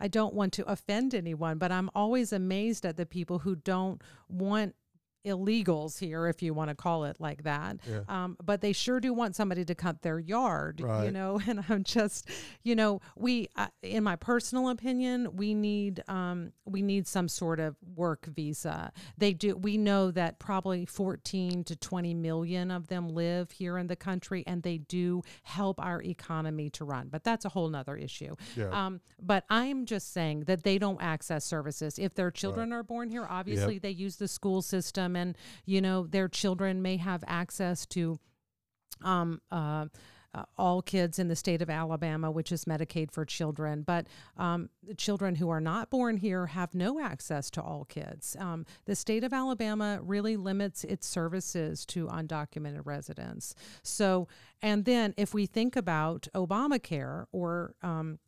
[0.00, 4.02] I don't want to offend anyone, but I'm always amazed at the people who don't
[4.28, 4.74] want
[5.24, 7.78] illegals here, if you want to call it like that.
[7.88, 8.00] Yeah.
[8.08, 11.40] Um, but they sure do want somebody to cut their yard, you know.
[11.54, 12.28] And I'm just,
[12.62, 17.60] you know, we, uh, in my personal opinion, we need, um, we need some sort
[17.60, 18.92] of work visa.
[19.18, 19.56] They do.
[19.56, 24.42] We know that probably 14 to 20 million of them live here in the country,
[24.46, 27.08] and they do help our economy to run.
[27.10, 28.34] But that's a whole nother issue.
[28.56, 28.70] Yeah.
[28.70, 31.98] Um, but I'm just saying that they don't access services.
[31.98, 36.06] If their children are born here, obviously they use the school system, and you know
[36.06, 38.18] their children may have access to
[39.02, 39.86] um, uh,
[40.34, 43.82] uh, All Kids in the state of Alabama, which is Medicaid for children.
[43.82, 48.36] But um, children who are not born here have no access to All Kids.
[48.38, 53.54] Um, the state of Alabama really limits its services to undocumented residents.
[53.82, 54.28] So,
[54.60, 58.18] and then if we think about Obamacare or um,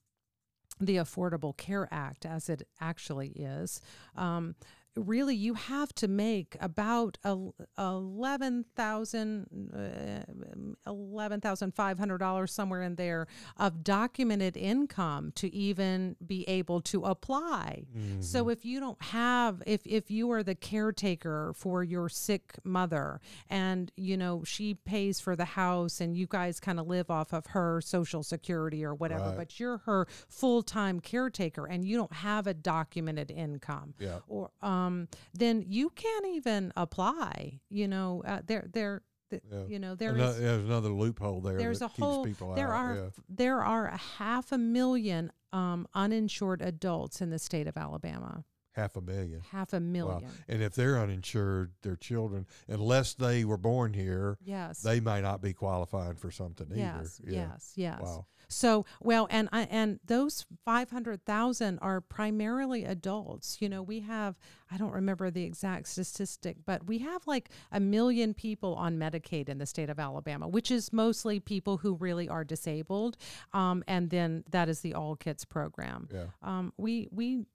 [0.80, 3.80] the Affordable Care Act, as it actually is,
[4.14, 4.54] um,
[4.96, 12.52] really you have to make about el- eleven thousand, uh, eleven thousand five hundred dollars
[12.52, 17.84] somewhere in there of documented income to even be able to apply.
[17.96, 18.20] Mm-hmm.
[18.22, 23.20] So if you don't have, if if you are the caretaker for your sick mother,
[23.50, 27.32] and you know she pays for the house, and you guys kind of live off
[27.32, 29.36] of her social security or whatever, Right.
[29.36, 34.20] but you're her full time caretaker, and you don't have a documented income Yeah.
[34.28, 34.85] or um,
[35.34, 37.60] then you can't even apply.
[37.70, 39.64] You know, uh, there, there, th- Yeah.
[39.68, 41.58] you know, there Ano- is there's another loophole there.
[41.58, 42.84] there's that a whole there out.
[42.84, 43.08] are yeah.
[43.28, 48.44] there are a half a million um, uninsured adults in the state of Alabama.
[48.76, 49.40] Half a million.
[49.50, 49.80] Half a Wow.
[49.80, 50.30] million.
[50.48, 54.80] And if they're uninsured, their children, unless they were born here, Yes.
[54.82, 57.20] they may not be qualifying for something yes.
[57.22, 57.32] either.
[57.32, 57.48] Yeah.
[57.52, 57.72] Yes.
[57.74, 58.00] Yes.
[58.02, 58.26] Wow.
[58.48, 63.60] So well, and I and those five hundred thousand are primarily adults.
[63.60, 64.38] You know, we have
[64.70, 69.48] I don't remember the exact statistic, but we have like a million people on Medicaid
[69.48, 73.16] in the state of Alabama, which is mostly people who really are disabled.
[73.52, 76.08] Um, and then that is the All Kids program.
[76.14, 76.26] Yeah.
[76.40, 77.46] Um, we we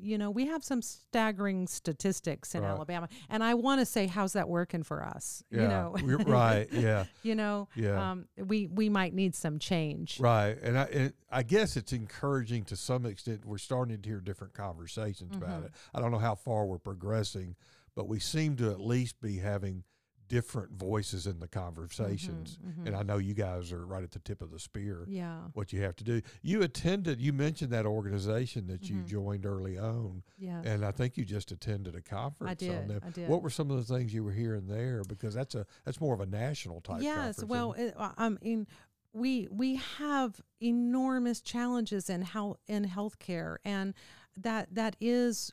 [0.00, 2.70] you know, we have some staggering statistics in Right.
[2.70, 5.42] Alabama, and I want to say, how's that working for us?
[5.50, 5.62] Yeah.
[5.62, 5.94] You know,
[6.26, 6.66] right.
[6.72, 7.04] Yeah.
[7.22, 8.10] you know, Yeah.
[8.12, 10.20] um, we we might need some change.
[10.20, 13.44] Right, and I and I guess it's encouraging to some extent.
[13.44, 15.66] We're starting to hear different conversations about Mhm.
[15.66, 15.72] it.
[15.94, 17.56] I don't know how far we're progressing,
[17.94, 19.84] but we seem to at least be having
[20.28, 22.58] different voices in the conversations.
[22.64, 25.04] Mhm, And I know you guys are right at the tip of the spear.
[25.08, 26.20] Yeah, What you have to do.
[26.42, 27.20] You attended.
[27.20, 29.06] You mentioned that organization that you Mhm.
[29.06, 30.62] joined early on, yeah.
[30.64, 32.50] and I think you just attended a conference.
[32.50, 32.78] I did.
[32.78, 33.00] On them.
[33.04, 33.28] I did.
[33.28, 35.02] What were some of the things you were hearing there?
[35.04, 37.02] Because that's a that's more of a national type.
[37.02, 37.94] yes well it?
[37.96, 38.66] i mean
[39.12, 43.94] we we have enormous challenges in health in healthcare and
[44.36, 45.52] that that is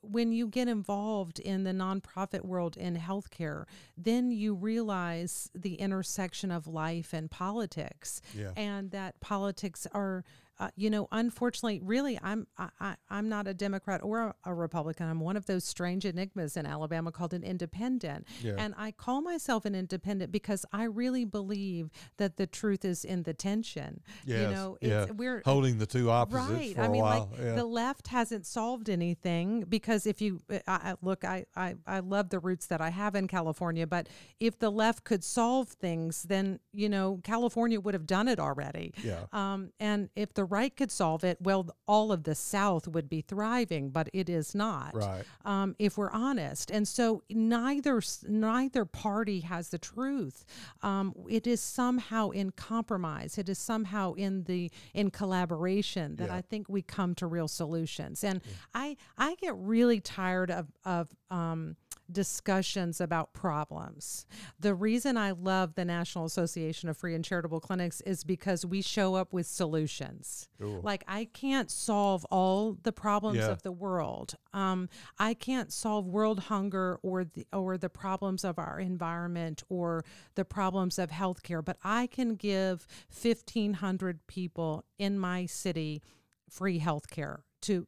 [0.00, 3.64] when you get involved in the nonprofit world in healthcare
[3.96, 8.50] then you realize the intersection of life and politics yeah.
[8.56, 10.24] and that politics are
[10.62, 15.20] uh, you know unfortunately really i'm I, i'm not a democrat or a, republican i'm
[15.20, 18.54] one of those strange enigmas in alabama called an independent Yeah.
[18.58, 23.24] and i call myself an independent because i really believe that the truth is in
[23.24, 25.06] the tension you Yes, know yeah.
[25.10, 26.78] we're holding the two opposites Right.
[26.78, 27.30] I mean, while.
[27.32, 27.54] like yeah.
[27.54, 32.30] the left hasn't solved anything because if you I, I, look, I, I I love
[32.30, 34.08] the roots that I have in California, but
[34.40, 38.92] if the left could solve things, then you know California would have done it already.
[39.02, 39.24] yeah.
[39.32, 43.22] Um, and if the right could solve it, well, all of the South would be
[43.22, 44.94] thriving, but it is not.
[44.94, 45.24] Right.
[45.44, 50.44] Um, if we're honest, and so neither neither party has the truth.
[50.82, 53.38] Um, it is somehow in compromise.
[53.38, 56.36] It is somehow in the in collaboration that Yeah.
[56.36, 58.22] I think we come to real solutions.
[58.22, 58.40] And
[58.74, 61.76] I I get really tired of of um,
[62.12, 64.26] discussions about problems.
[64.60, 68.82] The reason I love the National Association of Free and Charitable Clinics is because we
[68.82, 70.48] show up with solutions.
[70.60, 70.80] Cool.
[70.82, 73.50] Like I can't solve all the problems Yeah.
[73.50, 74.34] of the world.
[74.52, 74.88] Um,
[75.18, 80.04] I can't solve world hunger or the or the problems of our environment or
[80.34, 86.02] the problems of healthcare, but I can give fifteen hundred people in my city
[86.48, 87.86] free healthcare to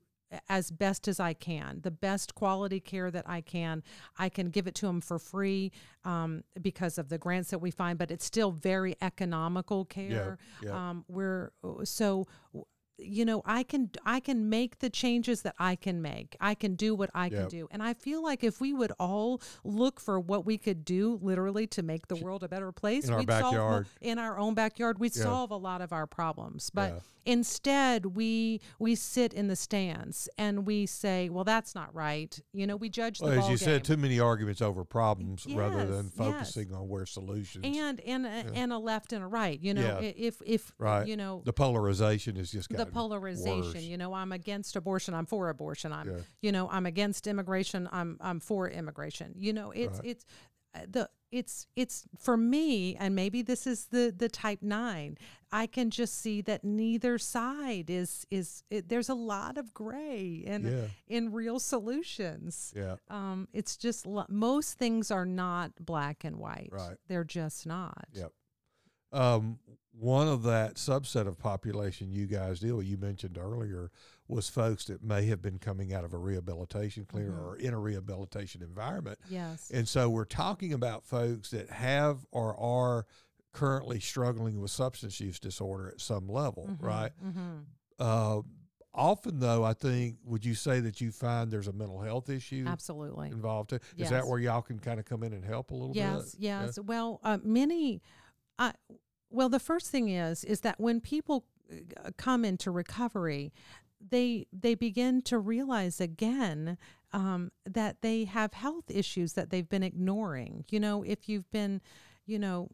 [0.49, 3.83] as best as I can, the best quality care that I can.
[4.19, 5.73] I can give it to them for free
[6.05, 10.39] um, because of the grants that we find, but it's still very economical care.
[10.63, 10.91] yeah.
[10.91, 11.53] Um, we're
[11.85, 12.27] so
[12.97, 16.75] you know i can i can make the changes that i can make i can
[16.77, 20.21] do what i can do and i feel like if we would all look for
[20.21, 23.29] what we could do literally to make the world a better place In our we'd
[23.29, 23.87] solve backyard.
[24.01, 25.25] in our own backyard we'd Yeah.
[25.25, 27.01] solve a lot of our problems but Yeah.
[27.27, 32.67] instead we we sit in the stands and we say well that's not right you
[32.67, 33.59] know we judge the Well, as you game.
[33.59, 36.29] said, too many arguments over problems rather than Yes, yes.
[36.29, 37.65] focusing on where solutions.
[37.77, 40.13] and and a, and a left and a right you know Yeah.
[40.17, 41.07] if if Right.
[41.09, 43.83] you know the polarization is just the polarization worse.
[43.83, 46.17] you know i'm against abortion i'm for abortion i'm Yeah.
[46.43, 50.09] you know i'm against immigration i'm i'm for immigration you know it's Right.
[50.11, 50.25] it's
[50.75, 55.17] uh, the it's it's for me and maybe this is the the type 9
[55.53, 60.43] i can just see that neither side is is it, there's a lot of gray
[60.47, 60.87] in Yeah.
[61.17, 62.97] in real solutions Yeah.
[63.09, 66.97] um it's just most things are not black and white Right.
[67.09, 68.33] they're just not Yep.
[69.13, 69.59] Um,
[69.99, 73.91] one of that subset of population you guys deal with, you mentioned earlier,
[74.27, 77.39] was folks that may have been coming out of a rehabilitation clinic Mhm.
[77.43, 79.19] or in a rehabilitation environment.
[79.29, 83.07] yes And so we're talking about folks that have or are
[83.53, 87.13] currently struggling with substance use disorder at some level, Mhm, right?
[87.25, 87.65] mhm.
[88.01, 88.43] Uh,
[88.93, 92.65] often, though, I think, would you say that you find there's a mental health issue
[92.67, 93.71] absolutely involved?
[93.71, 93.77] Too?
[93.77, 94.11] Is Yes.
[94.11, 96.41] that where y'all can kind of come in and help a little yes bit?
[96.41, 98.03] yes yes well uh, many
[98.59, 98.73] uh,
[99.35, 103.53] well the first thing is is that when people uh, come into recovery
[104.11, 106.77] they they begin to realize again
[107.13, 110.65] um, that they have health issues that they've been ignoring.
[110.71, 111.81] You know if you've been
[112.27, 112.69] you know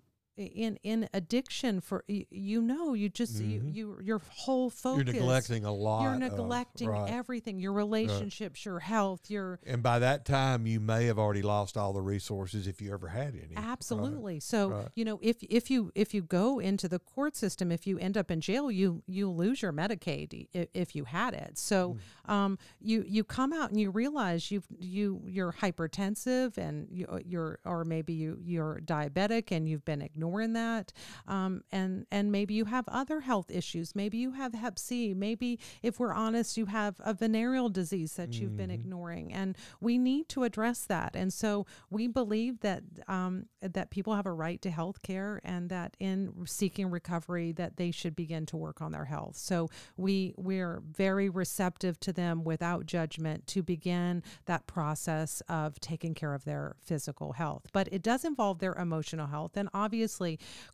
[0.46, 3.74] in in addiction for you know you just you, Mhm.
[3.74, 6.02] you your whole focus You're neglecting a lot.
[6.02, 7.10] you're of- neglecting right.
[7.10, 11.76] everything your relationships your health your And by that time, you may have already lost
[11.76, 13.54] all the resources if you ever had any.
[13.54, 13.64] right?
[13.64, 14.40] Absolutely.
[14.40, 14.88] So right.
[14.94, 18.16] you know, if if you if you go into the court system, if you end
[18.16, 21.58] up in jail, you you lose your Medicaid if, if you had it.
[21.58, 22.30] So Hmm.
[22.32, 27.58] um, you you come out and you realize you've you you're hypertensive and you, you're
[27.64, 30.92] or maybe you you're diabetic and you've been ignoring ignoring that.
[31.26, 33.94] Um, and and maybe you have other health issues.
[33.94, 35.14] Maybe you have Hep C.
[35.14, 38.80] Maybe if we're honest, you have a venereal disease that you've been Mm-hmm.
[38.80, 41.16] ignoring, and we need to address that.
[41.16, 45.68] And so we believe that um, that people have a right to health care, and
[45.70, 49.36] that in seeking recovery, that they should begin to work on their health.
[49.36, 56.14] So we we're very receptive to them without judgment to begin that process of taking
[56.14, 57.66] care of their physical health.
[57.72, 60.19] But it does involve their emotional health, and obviously,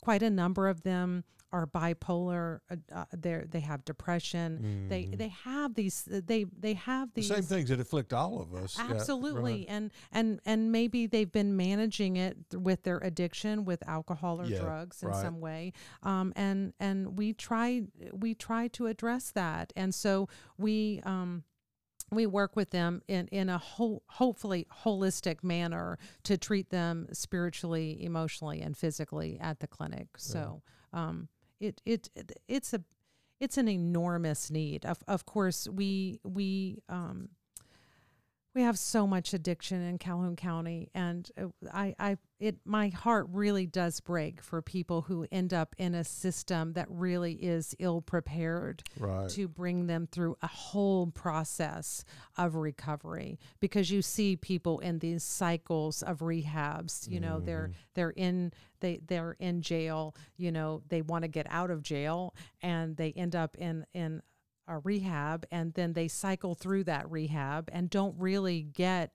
[0.03, 2.59] quite a number of them are bipolar.
[2.71, 4.89] Uh, uh, they they have depression.
[4.89, 6.03] They they have these.
[6.11, 7.15] They they have Mm-hmm.
[7.15, 8.77] The these same things that afflict all of us.
[8.77, 9.67] Yeah, Absolutely, right.
[9.69, 14.59] and and and maybe they've been managing it with their addiction with alcohol or Yeah,
[14.61, 15.23] drugs in right.
[15.23, 15.73] some way,
[16.03, 17.83] um, and and we try
[18.13, 20.29] we try to address that, and so
[20.59, 21.01] we.
[21.05, 21.45] Um,
[22.11, 28.03] we work with them in, in a whole, hopefully holistic manner to treat them spiritually,
[28.05, 30.09] emotionally, and physically at the clinic.
[30.17, 31.29] So um,
[31.61, 32.83] it, it it it's a
[33.41, 34.87] it's an enormous need.
[34.87, 37.31] Of of course, we we um,
[38.57, 43.27] we have so much addiction in Calhoun County, and uh, I, I, it, my heart
[43.31, 48.01] really does break for people who end up in a system that really is ill
[48.01, 49.29] prepared Right.
[49.29, 52.03] to bring them through a whole process
[52.39, 53.39] of recovery.
[53.61, 57.11] Because you see people in these cycles of rehabs.
[57.11, 60.15] You know, they're they're in they they're in jail.
[60.39, 64.23] You know, they want to get out of jail, and they end up in in
[64.69, 69.13] a rehab and then they cycle through that rehab and don't really get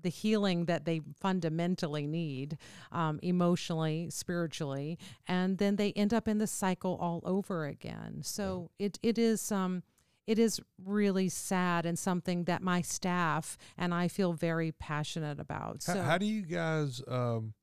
[0.00, 2.58] the healing that they fundamentally need
[2.92, 8.70] um, emotionally spiritually and then they end up in the cycle all over again so
[8.78, 9.82] it, it is um,
[10.26, 15.84] it is really sad and something that my staff and I feel very passionate about.
[15.86, 17.54] How, So how do you guys um,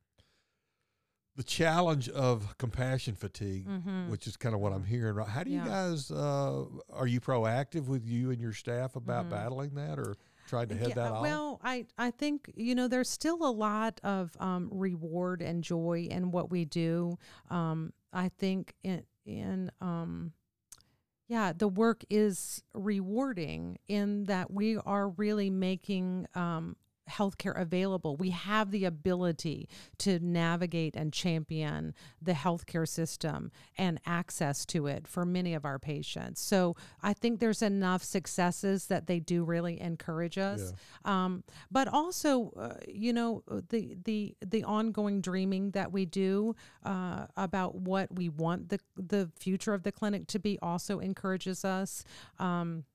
[1.35, 4.09] the challenge of compassion fatigue, Mhm.
[4.09, 5.15] which is kind of what I'm hearing.
[5.15, 5.27] right?
[5.27, 5.65] How do you Yeah.
[5.65, 9.29] guys uh, are you proactive with you and your staff about Mhm.
[9.31, 10.15] battling that, or
[10.47, 11.21] trying to head Yeah, that off?
[11.23, 16.07] Well, I, I think, you know, there's still a lot of um, reward and joy
[16.09, 17.17] in what we do.
[17.49, 20.33] Um, I think in, in um,
[21.27, 26.75] yeah, the work is rewarding in that we are really making um,
[27.09, 28.15] healthcare available.
[28.15, 29.67] We have the ability
[29.99, 35.79] to navigate and champion the healthcare system and access to it for many of our
[35.79, 36.41] patients.
[36.41, 40.73] So I think there's enough successes that they do really encourage us.
[41.05, 47.27] Um, but also, uh, you know, the the the ongoing dreaming that we do uh,
[47.35, 52.03] about what we want the the future of the clinic to be also encourages us.
[52.39, 52.85] Um,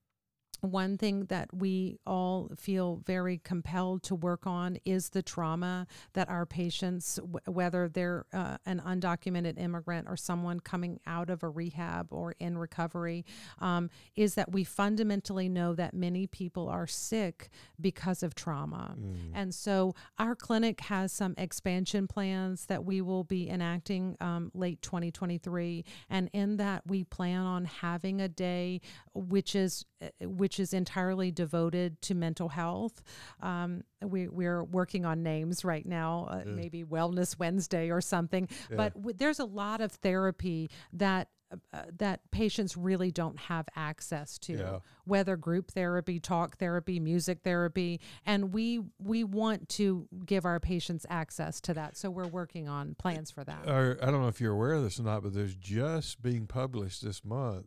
[0.61, 6.28] one thing that we all feel very compelled to work on is the trauma that
[6.28, 11.48] our patients, w- whether they're uh, an undocumented immigrant or someone coming out of a
[11.48, 13.24] rehab or in recovery,
[13.61, 17.48] um, is that we fundamentally know that many people are sick
[17.80, 18.96] because of trauma.
[19.34, 24.82] And so our clinic has some expansion plans that we will be enacting um, late
[24.82, 25.84] 2023.
[26.11, 28.80] And in that, we plan on having a day
[29.14, 33.03] which is uh, which is entirely devoted to mental health.
[33.40, 38.49] Um, we, we're working on names right now, uh, maybe Wellness Wednesday or something.
[38.70, 41.28] But w- there's a lot of therapy that
[41.72, 44.78] uh, that patients really don't have access to Yeah.
[45.05, 51.07] whether group therapy talk therapy music therapy and we we want to give our patients
[51.09, 54.42] access to that so we're working on plans for that or I don't know if
[54.42, 57.64] you're aware of this or not, but there's just being published this month,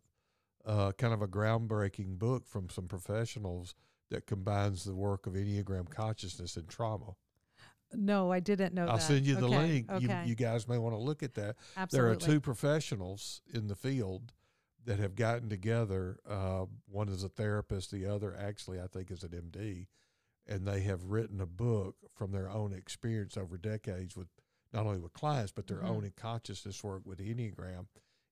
[0.66, 3.74] uh, kind of a groundbreaking book from some professionals
[4.09, 7.16] that combines the work of Enneagram consciousness and trauma.
[7.93, 9.88] no i didn't know I'll that send you the Okay, link.
[9.99, 11.55] You, okay you guys may want to look at that.
[11.78, 14.34] absolutely There are two professionals in the field
[14.86, 16.18] that have gotten together.
[16.28, 19.86] Uh, one is a therapist, the other actually, I think, is an MD,
[20.47, 24.28] and they have written a book from their own experience over decades with
[24.74, 25.89] not only with clients but their Mhm.
[25.89, 27.88] own consciousness work with Enneagram,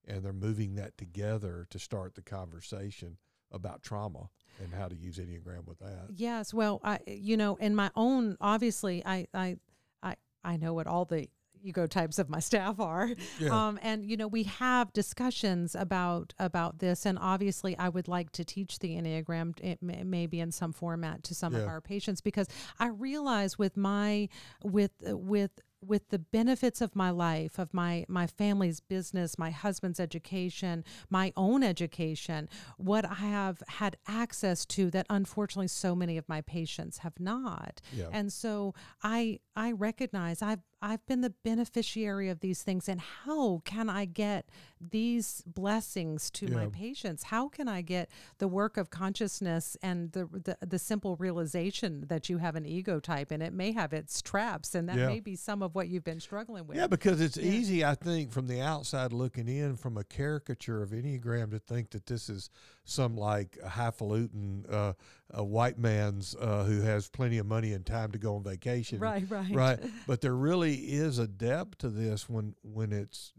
[0.10, 3.18] and they're moving that together to start the conversation
[3.51, 4.30] about trauma
[4.62, 6.07] and how to use Enneagram with that.
[6.16, 9.57] Yes, well, I you know, in my own obviously I I
[10.03, 11.30] I I know what all the
[11.62, 13.10] ego types of my staff are.
[13.39, 13.68] Yeah.
[13.68, 18.32] Um and you know, we have discussions about about this and obviously I would like
[18.34, 22.47] to teach the Enneagram may, maybe in some format to some of our patients because
[22.80, 24.30] I realize with my
[24.64, 25.51] with with
[25.86, 31.32] with the benefits of my life of my my family's business my husband's education my
[31.38, 37.00] own education what i have had access to that unfortunately so many of my patients
[37.00, 38.10] have not Yeah.
[38.12, 38.74] and so
[39.04, 44.06] i i recognize i've I've been the beneficiary of these things and how can I
[44.06, 44.48] get
[44.80, 47.24] these blessings to my patients?
[47.24, 52.30] How can I get the work of consciousness and the, the the simple realization that
[52.30, 55.08] you have an ego type and it may have its traps and that Yeah.
[55.08, 56.78] may be some of what you've been struggling with.
[56.78, 57.52] Yeah, because it's Yeah.
[57.52, 61.90] easy, I think, from the outside looking in, from a caricature of Enneagram, to think
[61.92, 62.50] that this is
[62.90, 64.94] some like a highfalutin uh,
[65.32, 69.00] a white man's uh, who has plenty of money and time to go on vacation.
[69.00, 69.54] right, right.
[69.54, 69.80] Right.
[70.08, 73.34] But there really is a depth to this when when it's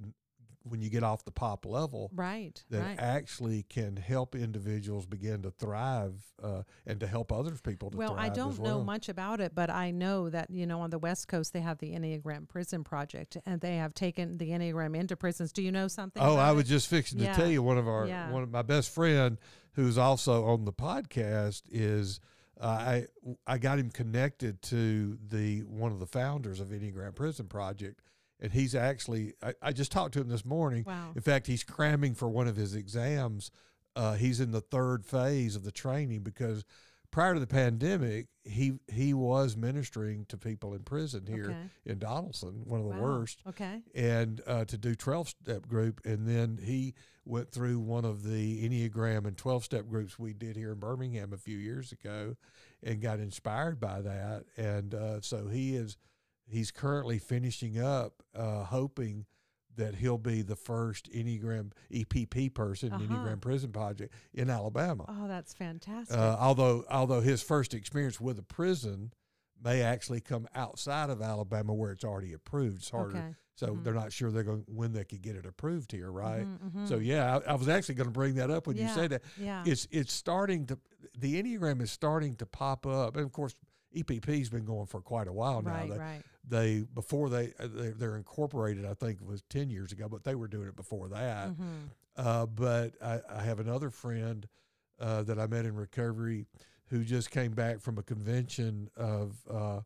[0.65, 2.63] when you get off the pop level Right.
[2.71, 2.99] that right.
[2.99, 8.11] actually can help individuals begin to thrive uh, and to help other people to thrive.
[8.11, 8.19] Well.
[8.19, 8.79] I don't well.
[8.79, 11.61] know much about it, but I know that, you know, on the West Coast, they
[11.61, 15.51] have the Enneagram Prison Project and they have taken the Enneagram into prisons.
[15.53, 16.23] Do you know something?
[16.23, 16.55] Oh, I it?
[16.55, 17.35] was just fixing to Yeah.
[17.35, 18.31] tell you one of our Yeah.
[18.31, 19.39] one of my best friend
[19.73, 22.21] who's also on the podcast is
[22.61, 23.07] uh, I
[23.47, 28.01] I got him connected to the one of the founders of Enneagram Prison Project,
[28.41, 30.85] and he's actually I, I just talked to him this morning.
[30.87, 31.13] Wow.
[31.15, 33.51] In fact, he's cramming for one of his exams.
[33.97, 36.65] Uh, he's in the third phase of the training because
[37.11, 41.69] prior to the pandemic, he he was ministering to people in prison here Okay.
[41.85, 43.01] in Donaldson, one of the Wow.
[43.03, 43.83] worst Okay.
[43.95, 46.95] and uh, to do 12 step group and then he
[47.27, 51.33] went through one of the enneagram and 12 step groups we did here in birmingham
[51.33, 52.35] a few years ago
[52.83, 55.97] and got inspired by that and uh, so he is
[56.51, 59.27] he's currently finishing up uh, hoping
[59.77, 63.03] that he'll be the first enneagram epp person Uh-huh.
[63.05, 66.17] enneagram prison project in alabama Oh, that's fantastic.
[66.17, 69.13] uh, although although his first experience with a prison
[69.63, 72.79] may actually come outside of Alabama where it's already approved.
[72.79, 73.35] It's harder, okay.
[73.57, 73.85] so Mhm.
[73.85, 76.47] they're not sure they're going when they could get it approved here, right?
[76.47, 77.05] Mhm, So mhm.
[77.05, 78.95] yeah, I, I was actually going to bring that up when you Yeah.
[78.95, 79.23] said that.
[79.39, 79.63] yeah.
[79.67, 80.79] It's it's starting to
[81.19, 83.55] the enneagram is starting to pop up, and of course
[83.95, 85.73] EPP's been going for quite a while now.
[85.73, 86.23] right, They, right.
[86.51, 90.25] They before they, uh, they they're incorporated, I think it was ten years ago, but
[90.25, 91.49] they were doing it before that.
[91.51, 91.89] Mhm.
[92.17, 94.47] Uh, but I, I have another friend
[94.99, 96.47] uh, that I met in recovery
[96.89, 99.81] who just came back from a convention of uh,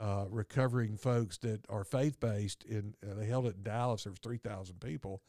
[0.00, 2.64] uh, recovering folks that are faith based.
[2.64, 4.02] In uh, they held it in Dallas.
[4.04, 5.22] There was three thousand people,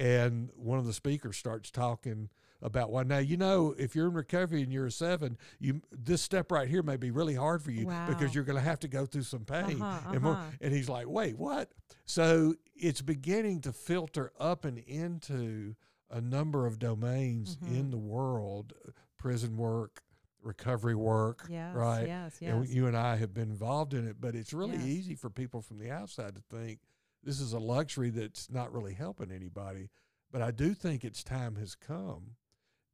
[0.00, 2.30] and one of the speakers starts talking
[2.62, 6.20] about why now you know if you're in recovery and you're a seven, you this
[6.22, 8.06] step right here may be really hard for you Wow.
[8.08, 9.80] because you're going to have to go through some pain.
[9.80, 10.50] Uh-huh, And, more, uh-huh.
[10.60, 11.70] and he's like, wait, what?
[12.06, 15.74] So it's beginning to filter up and into
[16.10, 17.78] a number of domains Mhm.
[17.78, 18.72] in the world
[19.16, 20.02] prison work,
[20.42, 22.06] recovery work, Yes, right?
[22.06, 22.52] yes, yes.
[22.54, 24.86] And you and I have been involved in it, but it's really Yes.
[24.86, 26.80] easy for people from the outside to think
[27.22, 29.90] this is a luxury that's not really helping anybody.
[30.32, 32.36] But I do think its time has come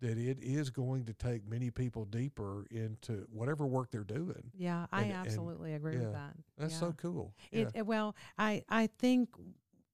[0.01, 4.51] that it is going to take many people deeper into whatever work they're doing.
[4.55, 6.37] yeah, I and- and- absolutely agree yeah, with that.
[6.59, 6.81] That's yeah.
[6.81, 7.35] so cool.
[7.51, 9.31] It, it- well, I I think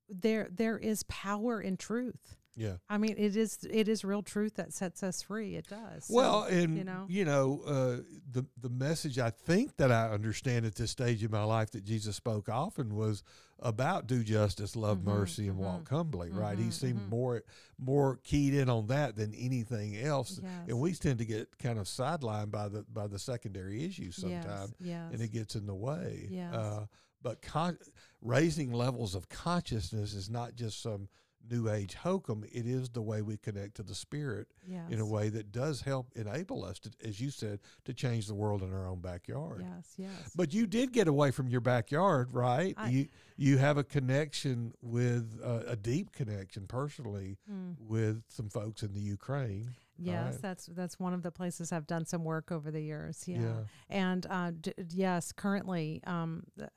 [0.09, 2.37] there there is power in truth.
[2.55, 2.77] Yeah.
[2.89, 5.57] I mean, it is it is real truth that sets us free.
[5.57, 6.07] It does.
[6.07, 7.07] So, Well, and you know.
[7.09, 7.97] you know, uh,
[8.31, 11.85] the the message I think that I understand at this stage in my life that
[11.85, 13.23] Jesus spoke often was
[13.59, 16.31] about do justice, love Mhm, mercy, and walk humbly.
[16.31, 16.59] Right?
[16.59, 17.09] He mhm, seemed mhm.
[17.11, 17.43] more
[17.79, 20.41] more keyed in on that than anything else.
[20.43, 20.51] yes.
[20.69, 24.75] And we tend to get kind of sidelined by the by the secondary issues sometimes,
[24.81, 24.89] Yes.
[24.89, 25.13] Yes.
[25.13, 26.29] and it gets in the way.
[26.31, 26.53] Yes.
[26.55, 26.87] Uh,
[27.23, 27.79] but con-
[28.21, 31.09] raising levels of consciousness is not just some
[31.51, 32.45] new age hokum.
[32.51, 34.91] It is the way we connect to the spirit yes.
[34.91, 38.35] in a way that does help enable us to, as you said, to change the
[38.35, 39.61] world in our own backyard.
[39.65, 39.95] Yes.
[39.97, 40.33] Yes.
[40.35, 42.75] But you did get away from your backyard, right?
[42.77, 47.75] I- you you have a connection with uh, a deep connection personally Mm.
[47.81, 49.75] with some folks in the Ukraine.
[49.99, 50.43] Yes, right.
[50.43, 53.25] that's that's one of the places I've done some work over the years.
[53.27, 53.61] Yeah, Yeah.
[53.89, 56.71] and uh, d- yes, currently, um, th-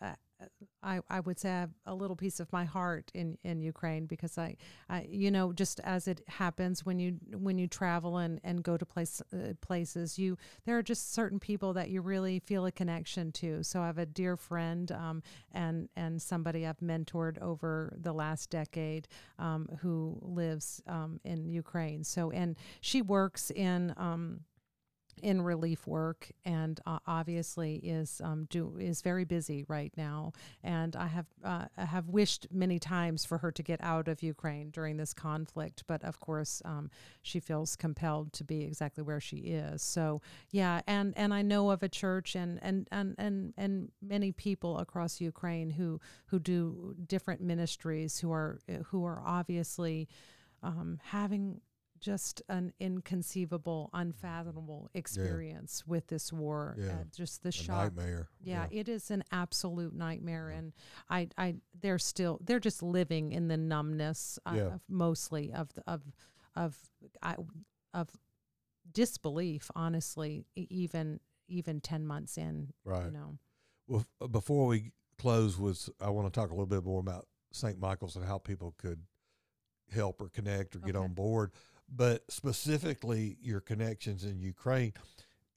[0.83, 4.05] I, I would say I have a little piece of my heart in in Ukraine
[4.05, 4.55] because I,
[4.89, 8.77] I you know just as it happens when you when you travel and and go
[8.77, 12.71] to place uh, places you there are just certain people that you really feel a
[12.71, 13.63] connection to.
[13.63, 18.49] So I have a dear friend um, and and somebody I've mentored over the last
[18.49, 19.07] decade
[19.39, 22.03] um, who lives um, in Ukraine.
[22.03, 24.41] So and she works in um,
[25.26, 30.32] in relief work and uh, obviously is um, do is very busy right now.
[30.63, 34.69] And I have uh, have wished many times for her to get out of Ukraine
[34.69, 36.91] during this conflict, but of course um,
[37.23, 39.82] she feels compelled to be exactly where she is.
[39.82, 40.21] So
[40.51, 44.78] yeah, and and I know of a church and and and and, and many people
[44.78, 48.59] across Ukraine who who do different ministries who are
[48.89, 50.07] who are obviously
[50.61, 51.61] um, having
[52.05, 56.75] just an inconceivable, unfathomable experience with this war.
[56.77, 56.89] Yeah.
[56.91, 57.95] Uh, just the A shock.
[57.95, 58.29] nightmare.
[58.43, 60.73] Yeah, it is an absolute nightmare, and
[61.09, 64.61] I, I, they're still, they're just living in the numbness, uh, Yeah.
[64.75, 66.03] of mostly of the, of,
[66.55, 66.77] of,
[67.23, 67.37] I,
[67.91, 68.09] of
[68.91, 69.71] disbelief.
[69.75, 73.05] Honestly, even even ten months in, Right.
[73.05, 73.37] you know.
[73.87, 76.99] Well, f- uh, before we close, was I want to talk a little bit more
[76.99, 77.79] about St.
[77.79, 79.01] Michael's and how people could
[79.91, 81.03] help or connect or get Okay.
[81.03, 81.51] on board.
[81.93, 84.93] But specifically, your connections in Ukraine.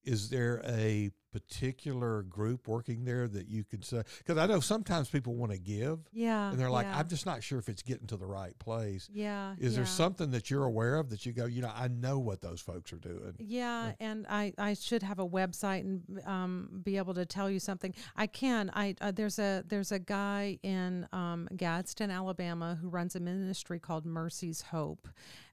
[0.05, 4.03] Is there a particular group working there that you could say?
[4.19, 7.27] Because I know sometimes people want to give, Yeah, and they're like, yeah, "I'm just
[7.27, 9.55] not sure if it's getting to the right place." yeah.
[9.59, 12.41] Is there something that you're aware of that you go, you know, I know what
[12.41, 13.35] those folks are doing?
[13.39, 17.61] Yeah, and I, I should have a website and um, be able to tell you
[17.61, 17.95] something.
[18.17, 18.71] I can.
[18.73, 23.79] I uh, there's a there's a guy in um, Gadsden, Alabama, who runs a ministry
[23.79, 25.09] called Mercy's Hope,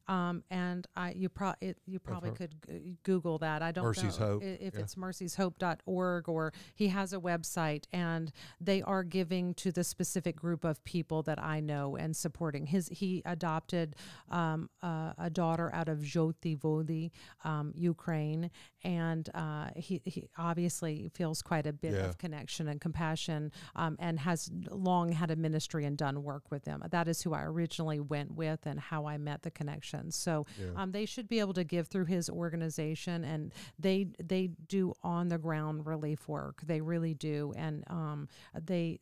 [0.07, 3.61] um, and I you pro it, you probably could g- Google that.
[3.61, 4.81] I don't Mercy's know Hope, i- if yeah.
[4.81, 10.63] it's mercyshope.org or he has a website, and they are giving to the specific group
[10.63, 12.65] of people that I know and supporting.
[12.67, 13.95] His he adopted
[14.29, 17.11] um, uh, a daughter out of Zhovti Vody,
[17.43, 18.51] um, Ukraine,
[18.83, 22.05] and uh, he, he obviously feels quite a bit Yeah.
[22.09, 26.63] of connection and compassion, um, and has long had a ministry and done work with
[26.63, 26.83] them.
[26.91, 29.94] That is who I originally went with, and how I met the connection.
[30.11, 30.67] So Yeah.
[30.75, 35.29] um, they should be able to give through his organization, and they they do on
[35.29, 36.61] the ground relief work.
[36.65, 38.27] They really do, and um,
[38.59, 38.99] they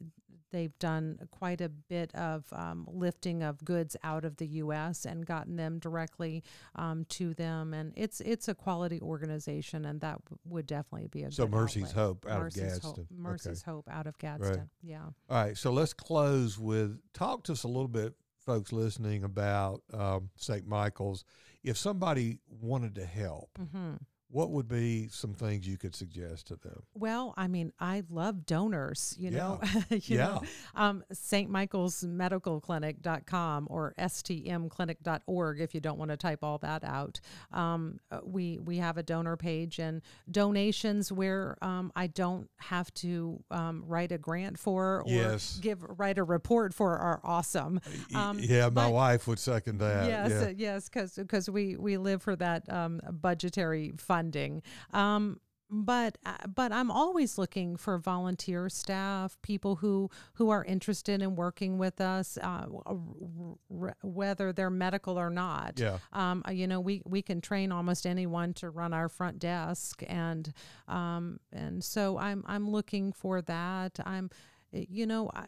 [0.51, 5.03] they've done quite a bit of um, lifting of goods out of the U.S.
[5.03, 6.43] and gotten them directly
[6.75, 11.23] um, to them, and it's it's a quality organization, and that w- would definitely be
[11.23, 11.95] a So good Mercy's outlet.
[11.95, 13.03] Hope out Mercy's of Hope, Gadsden.
[13.13, 13.15] Okay.
[13.23, 14.69] Mercy's Hope out of Gadsden.
[14.83, 15.01] Yeah.
[15.29, 18.13] All right, so let's close with talk to us a little bit,
[18.45, 20.67] folks listening, about um, St.
[20.67, 21.23] Michael's.
[21.63, 23.95] If somebody wanted to help, hmm
[24.33, 26.81] what would be some things you could suggest to them?
[26.95, 30.25] Well, I mean, I love donors, you know, you Yeah.
[30.25, 30.41] know,
[30.75, 31.49] um, St.
[31.51, 37.19] Michael's Medical Clinic.com or stmclinic.org if you don't want to type all that out.
[37.51, 42.91] Um, uh, we, we have a donor page and donations where um, I don't have
[42.95, 45.59] to um, write a grant for or Yes.
[45.61, 47.79] give write a report for are awesome.
[48.15, 50.07] Um, yeah, my wife would second that.
[50.07, 50.53] yes, yeah.
[50.55, 54.22] yes, because because we we live for that um, budgetary funding.
[54.91, 55.39] Um,
[55.73, 61.35] but uh, but I'm always looking for volunteer staff, people who who are interested in
[61.35, 65.79] working with us, uh, r- whether they're medical or not.
[65.79, 65.97] yeah.
[66.11, 70.03] Um, uh, you know, we, we can train almost anyone to run our front desk,
[70.05, 70.53] and
[70.87, 73.99] um, and so I'm I'm looking for that.
[74.05, 74.29] I'm,
[74.71, 75.45] you know, I,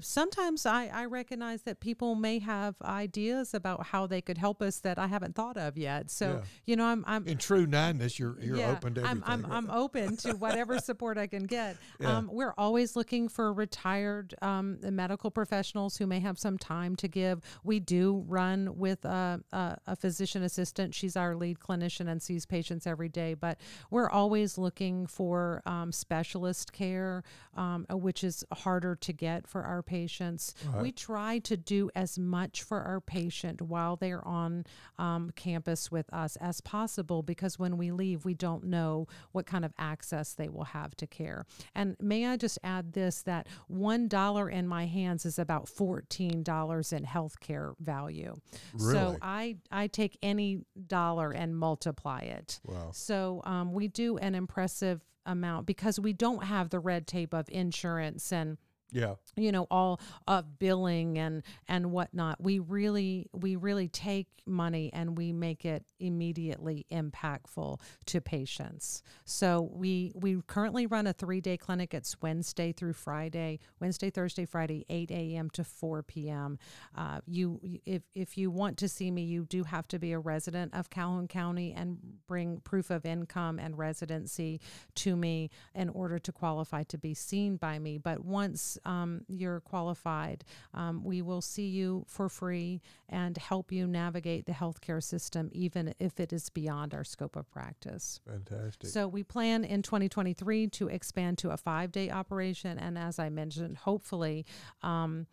[0.00, 4.80] sometimes I, I recognize that people may have ideas about how they could help us
[4.80, 6.10] that I haven't thought of yet.
[6.10, 6.40] So Yeah.
[6.66, 9.22] you know, I'm I'm In true nine-ness, you're you're yeah, open to everything.
[9.26, 11.76] I'm, I'm, I'm open to whatever support I can get.
[12.00, 12.16] Yeah.
[12.18, 17.08] Um, we're always looking for retired um, medical professionals who may have some time to
[17.08, 17.40] give.
[17.62, 20.94] We do run with a, a, a physician assistant.
[20.94, 23.34] She's our lead clinician and sees patients every day.
[23.34, 23.58] But
[23.90, 27.22] we're always looking for um, specialist care,
[27.56, 30.54] um, uh, which is harder to get for our patients.
[30.66, 30.82] Right.
[30.82, 34.64] We try to do as much for our patient while they're on
[34.98, 39.64] um, campus with us as possible because when we leave, we don't know what kind
[39.64, 41.46] of access they will have to care.
[41.74, 47.04] And may I just add this that $1 in my hands is about $14 in
[47.04, 48.34] healthcare value.
[48.74, 48.92] Really?
[48.92, 52.60] So I, I take any dollar and multiply it.
[52.64, 52.90] wow.
[52.92, 57.48] So um, we do an impressive amount because we don't have the red tape of
[57.50, 58.58] insurance and
[58.92, 59.14] Yeah.
[59.36, 62.40] you know all of billing and and whatnot.
[62.40, 69.02] We really we really take money and we make it immediately impactful to patients.
[69.24, 71.94] So we we currently run a three day clinic.
[71.94, 76.58] It's wednesday through friday wednesday thursday friday 8 a.m to 4 p.m
[76.96, 80.18] uh, you if if you want to see me you do have to be a
[80.18, 84.60] resident of calhoun county and bring proof of income and residency
[84.94, 87.98] to me in order to qualify to be seen by me.
[87.98, 93.86] But once um, you're qualified, um, we will see you for free and help you
[93.86, 98.20] navigate the healthcare system, even if it is beyond our scope of practice.
[98.26, 98.90] Fantastic.
[98.90, 102.78] So we plan in 2023 to expand to a five day operation.
[102.78, 104.44] And as I mentioned, hopefully,
[104.82, 105.26] um,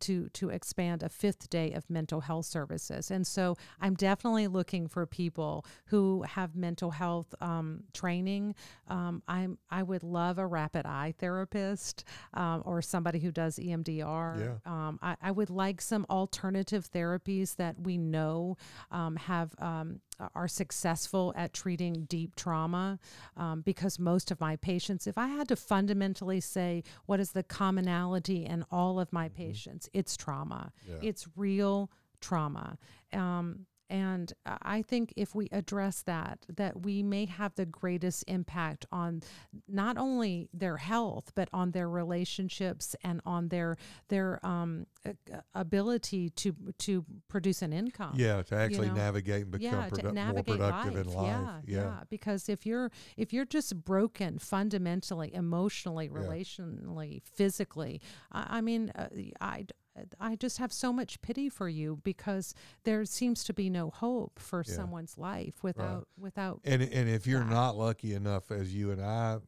[0.00, 3.10] to to expand a fifth day of mental health services.
[3.10, 8.54] And so I'm definitely looking for people who have mental health um, training.
[8.88, 14.40] Um, I'm I would love a rapid eye therapist um, or somebody who does EMDR.
[14.40, 14.54] Yeah.
[14.64, 18.56] Um, I, I would like some alternative therapies that we know
[18.90, 20.00] um, have um,
[20.34, 22.98] are successful at treating deep trauma
[23.36, 27.42] um, because most of my patients if i had to fundamentally say what is the
[27.42, 30.72] commonality in all of my patients it's trauma.
[30.88, 30.96] Yeah.
[31.02, 31.90] it's real
[32.20, 32.78] trauma.
[33.12, 38.86] Um, and I think if we address that, that we may have the greatest impact
[38.90, 39.20] on
[39.68, 43.76] not only their health, but on their relationships and on their
[44.08, 44.86] their um,
[45.54, 48.94] ability to to produce an income Yeah, to actually know?
[48.94, 51.06] navigate and become yeah, produ- to more productive life.
[51.06, 51.26] in life.
[51.66, 56.20] Yeah, yeah, Because if you're if you're just broken fundamentally, emotionally, Yeah.
[56.20, 59.08] relationally, physically, I, I mean, uh,
[59.40, 59.66] I
[60.18, 64.38] I just have so much pity for you because there seems to be no hope
[64.38, 64.74] for Yeah.
[64.74, 66.60] someone's life without without.
[66.64, 67.50] And and if you're that.
[67.50, 69.38] not lucky enough, as you and I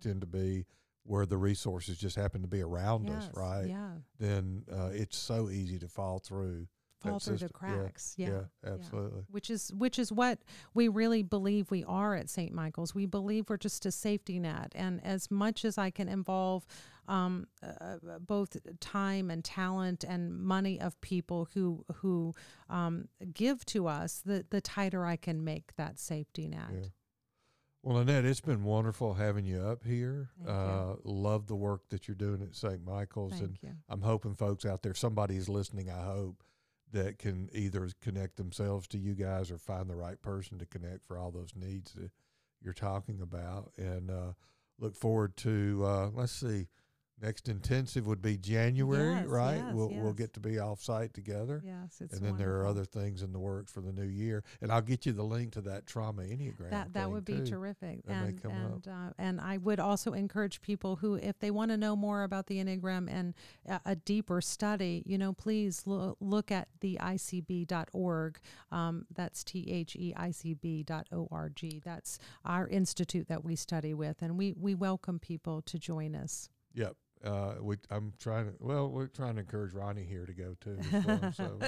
[0.00, 0.64] tend to be,
[1.04, 3.66] where the resources just happen to be around us, right?
[3.68, 6.66] Yeah, Then uh, it's so easy to fall through.
[7.00, 7.58] fall through the system.
[7.62, 8.14] Yeah, cracks.
[8.18, 9.24] Yeah, Yeah, absolutely.
[9.30, 10.38] which is which is what
[10.74, 12.52] we really believe we are at St.
[12.52, 12.94] Michael's.
[12.94, 16.64] We believe we're just a safety net, and as much as I can involve
[17.10, 22.34] um, uh, both time and talent and money of people who who
[22.68, 26.68] um, give to us, the the tighter I can make that safety net.
[26.72, 26.88] Yeah.
[27.82, 30.28] Well, Annette, it's been wonderful having you up here.
[30.36, 30.54] Thank you.
[30.54, 32.84] uh, love the work that you're doing at St.
[32.84, 33.70] Michael's, and you.
[33.88, 35.90] I'm hoping folks out there, somebody is listening.
[35.90, 36.44] I hope
[36.92, 41.06] that can either connect themselves to you guys or find the right person to connect
[41.06, 42.10] for all those needs that
[42.60, 43.72] you're talking about.
[43.78, 44.32] And uh,
[44.78, 46.66] look forward to uh, let's see,
[47.22, 49.56] next intensive would be January, Yes, right?
[49.56, 51.62] yes, we'll we'll get to be off site together.
[51.64, 54.42] Yes, it's and then there are other things in the works for the new year,
[54.60, 56.70] and I'll get you the link to that trauma enneagram.
[56.70, 57.46] that that would be too.
[57.46, 61.76] terrific and and uh, and I would also encourage people who if they want to
[61.76, 63.34] know more about the enneagram and
[63.66, 68.38] a, a deeper study you know please lo- look at the icb.org
[68.72, 70.80] um, that's t-h-e-i-c-b.org
[71.84, 76.48] that's our institute that we study with and we we welcome people to join us
[76.74, 76.96] Yep.
[77.24, 78.52] Uh, we, I'm trying to.
[78.60, 80.78] Well, we're trying to encourage Ronnie here to go too.
[81.06, 81.58] Well, so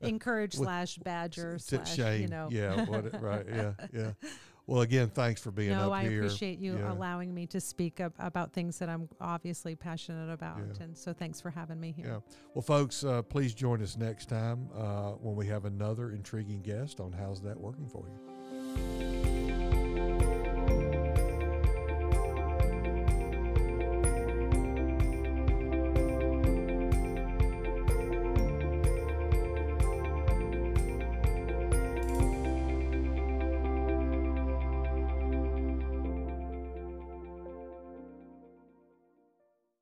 [0.00, 2.22] encourage With- slash badger slash Shane.
[2.22, 2.84] you know Yeah.
[2.86, 3.46] What, right.
[3.48, 3.72] Yeah.
[3.92, 4.10] Yeah.
[4.68, 6.24] Well, again, thanks for being no, up I here.
[6.24, 6.90] appreciate you Yeah.
[6.92, 10.82] allowing me to speak ab- about things that I'm obviously passionate about, Yeah.
[10.86, 12.06] and so thanks for having me here.
[12.06, 12.18] Yeah.
[12.52, 16.98] Well, folks, uh, please join us next time uh, when we have another intriguing guest
[16.98, 19.35] on How's That Working for You.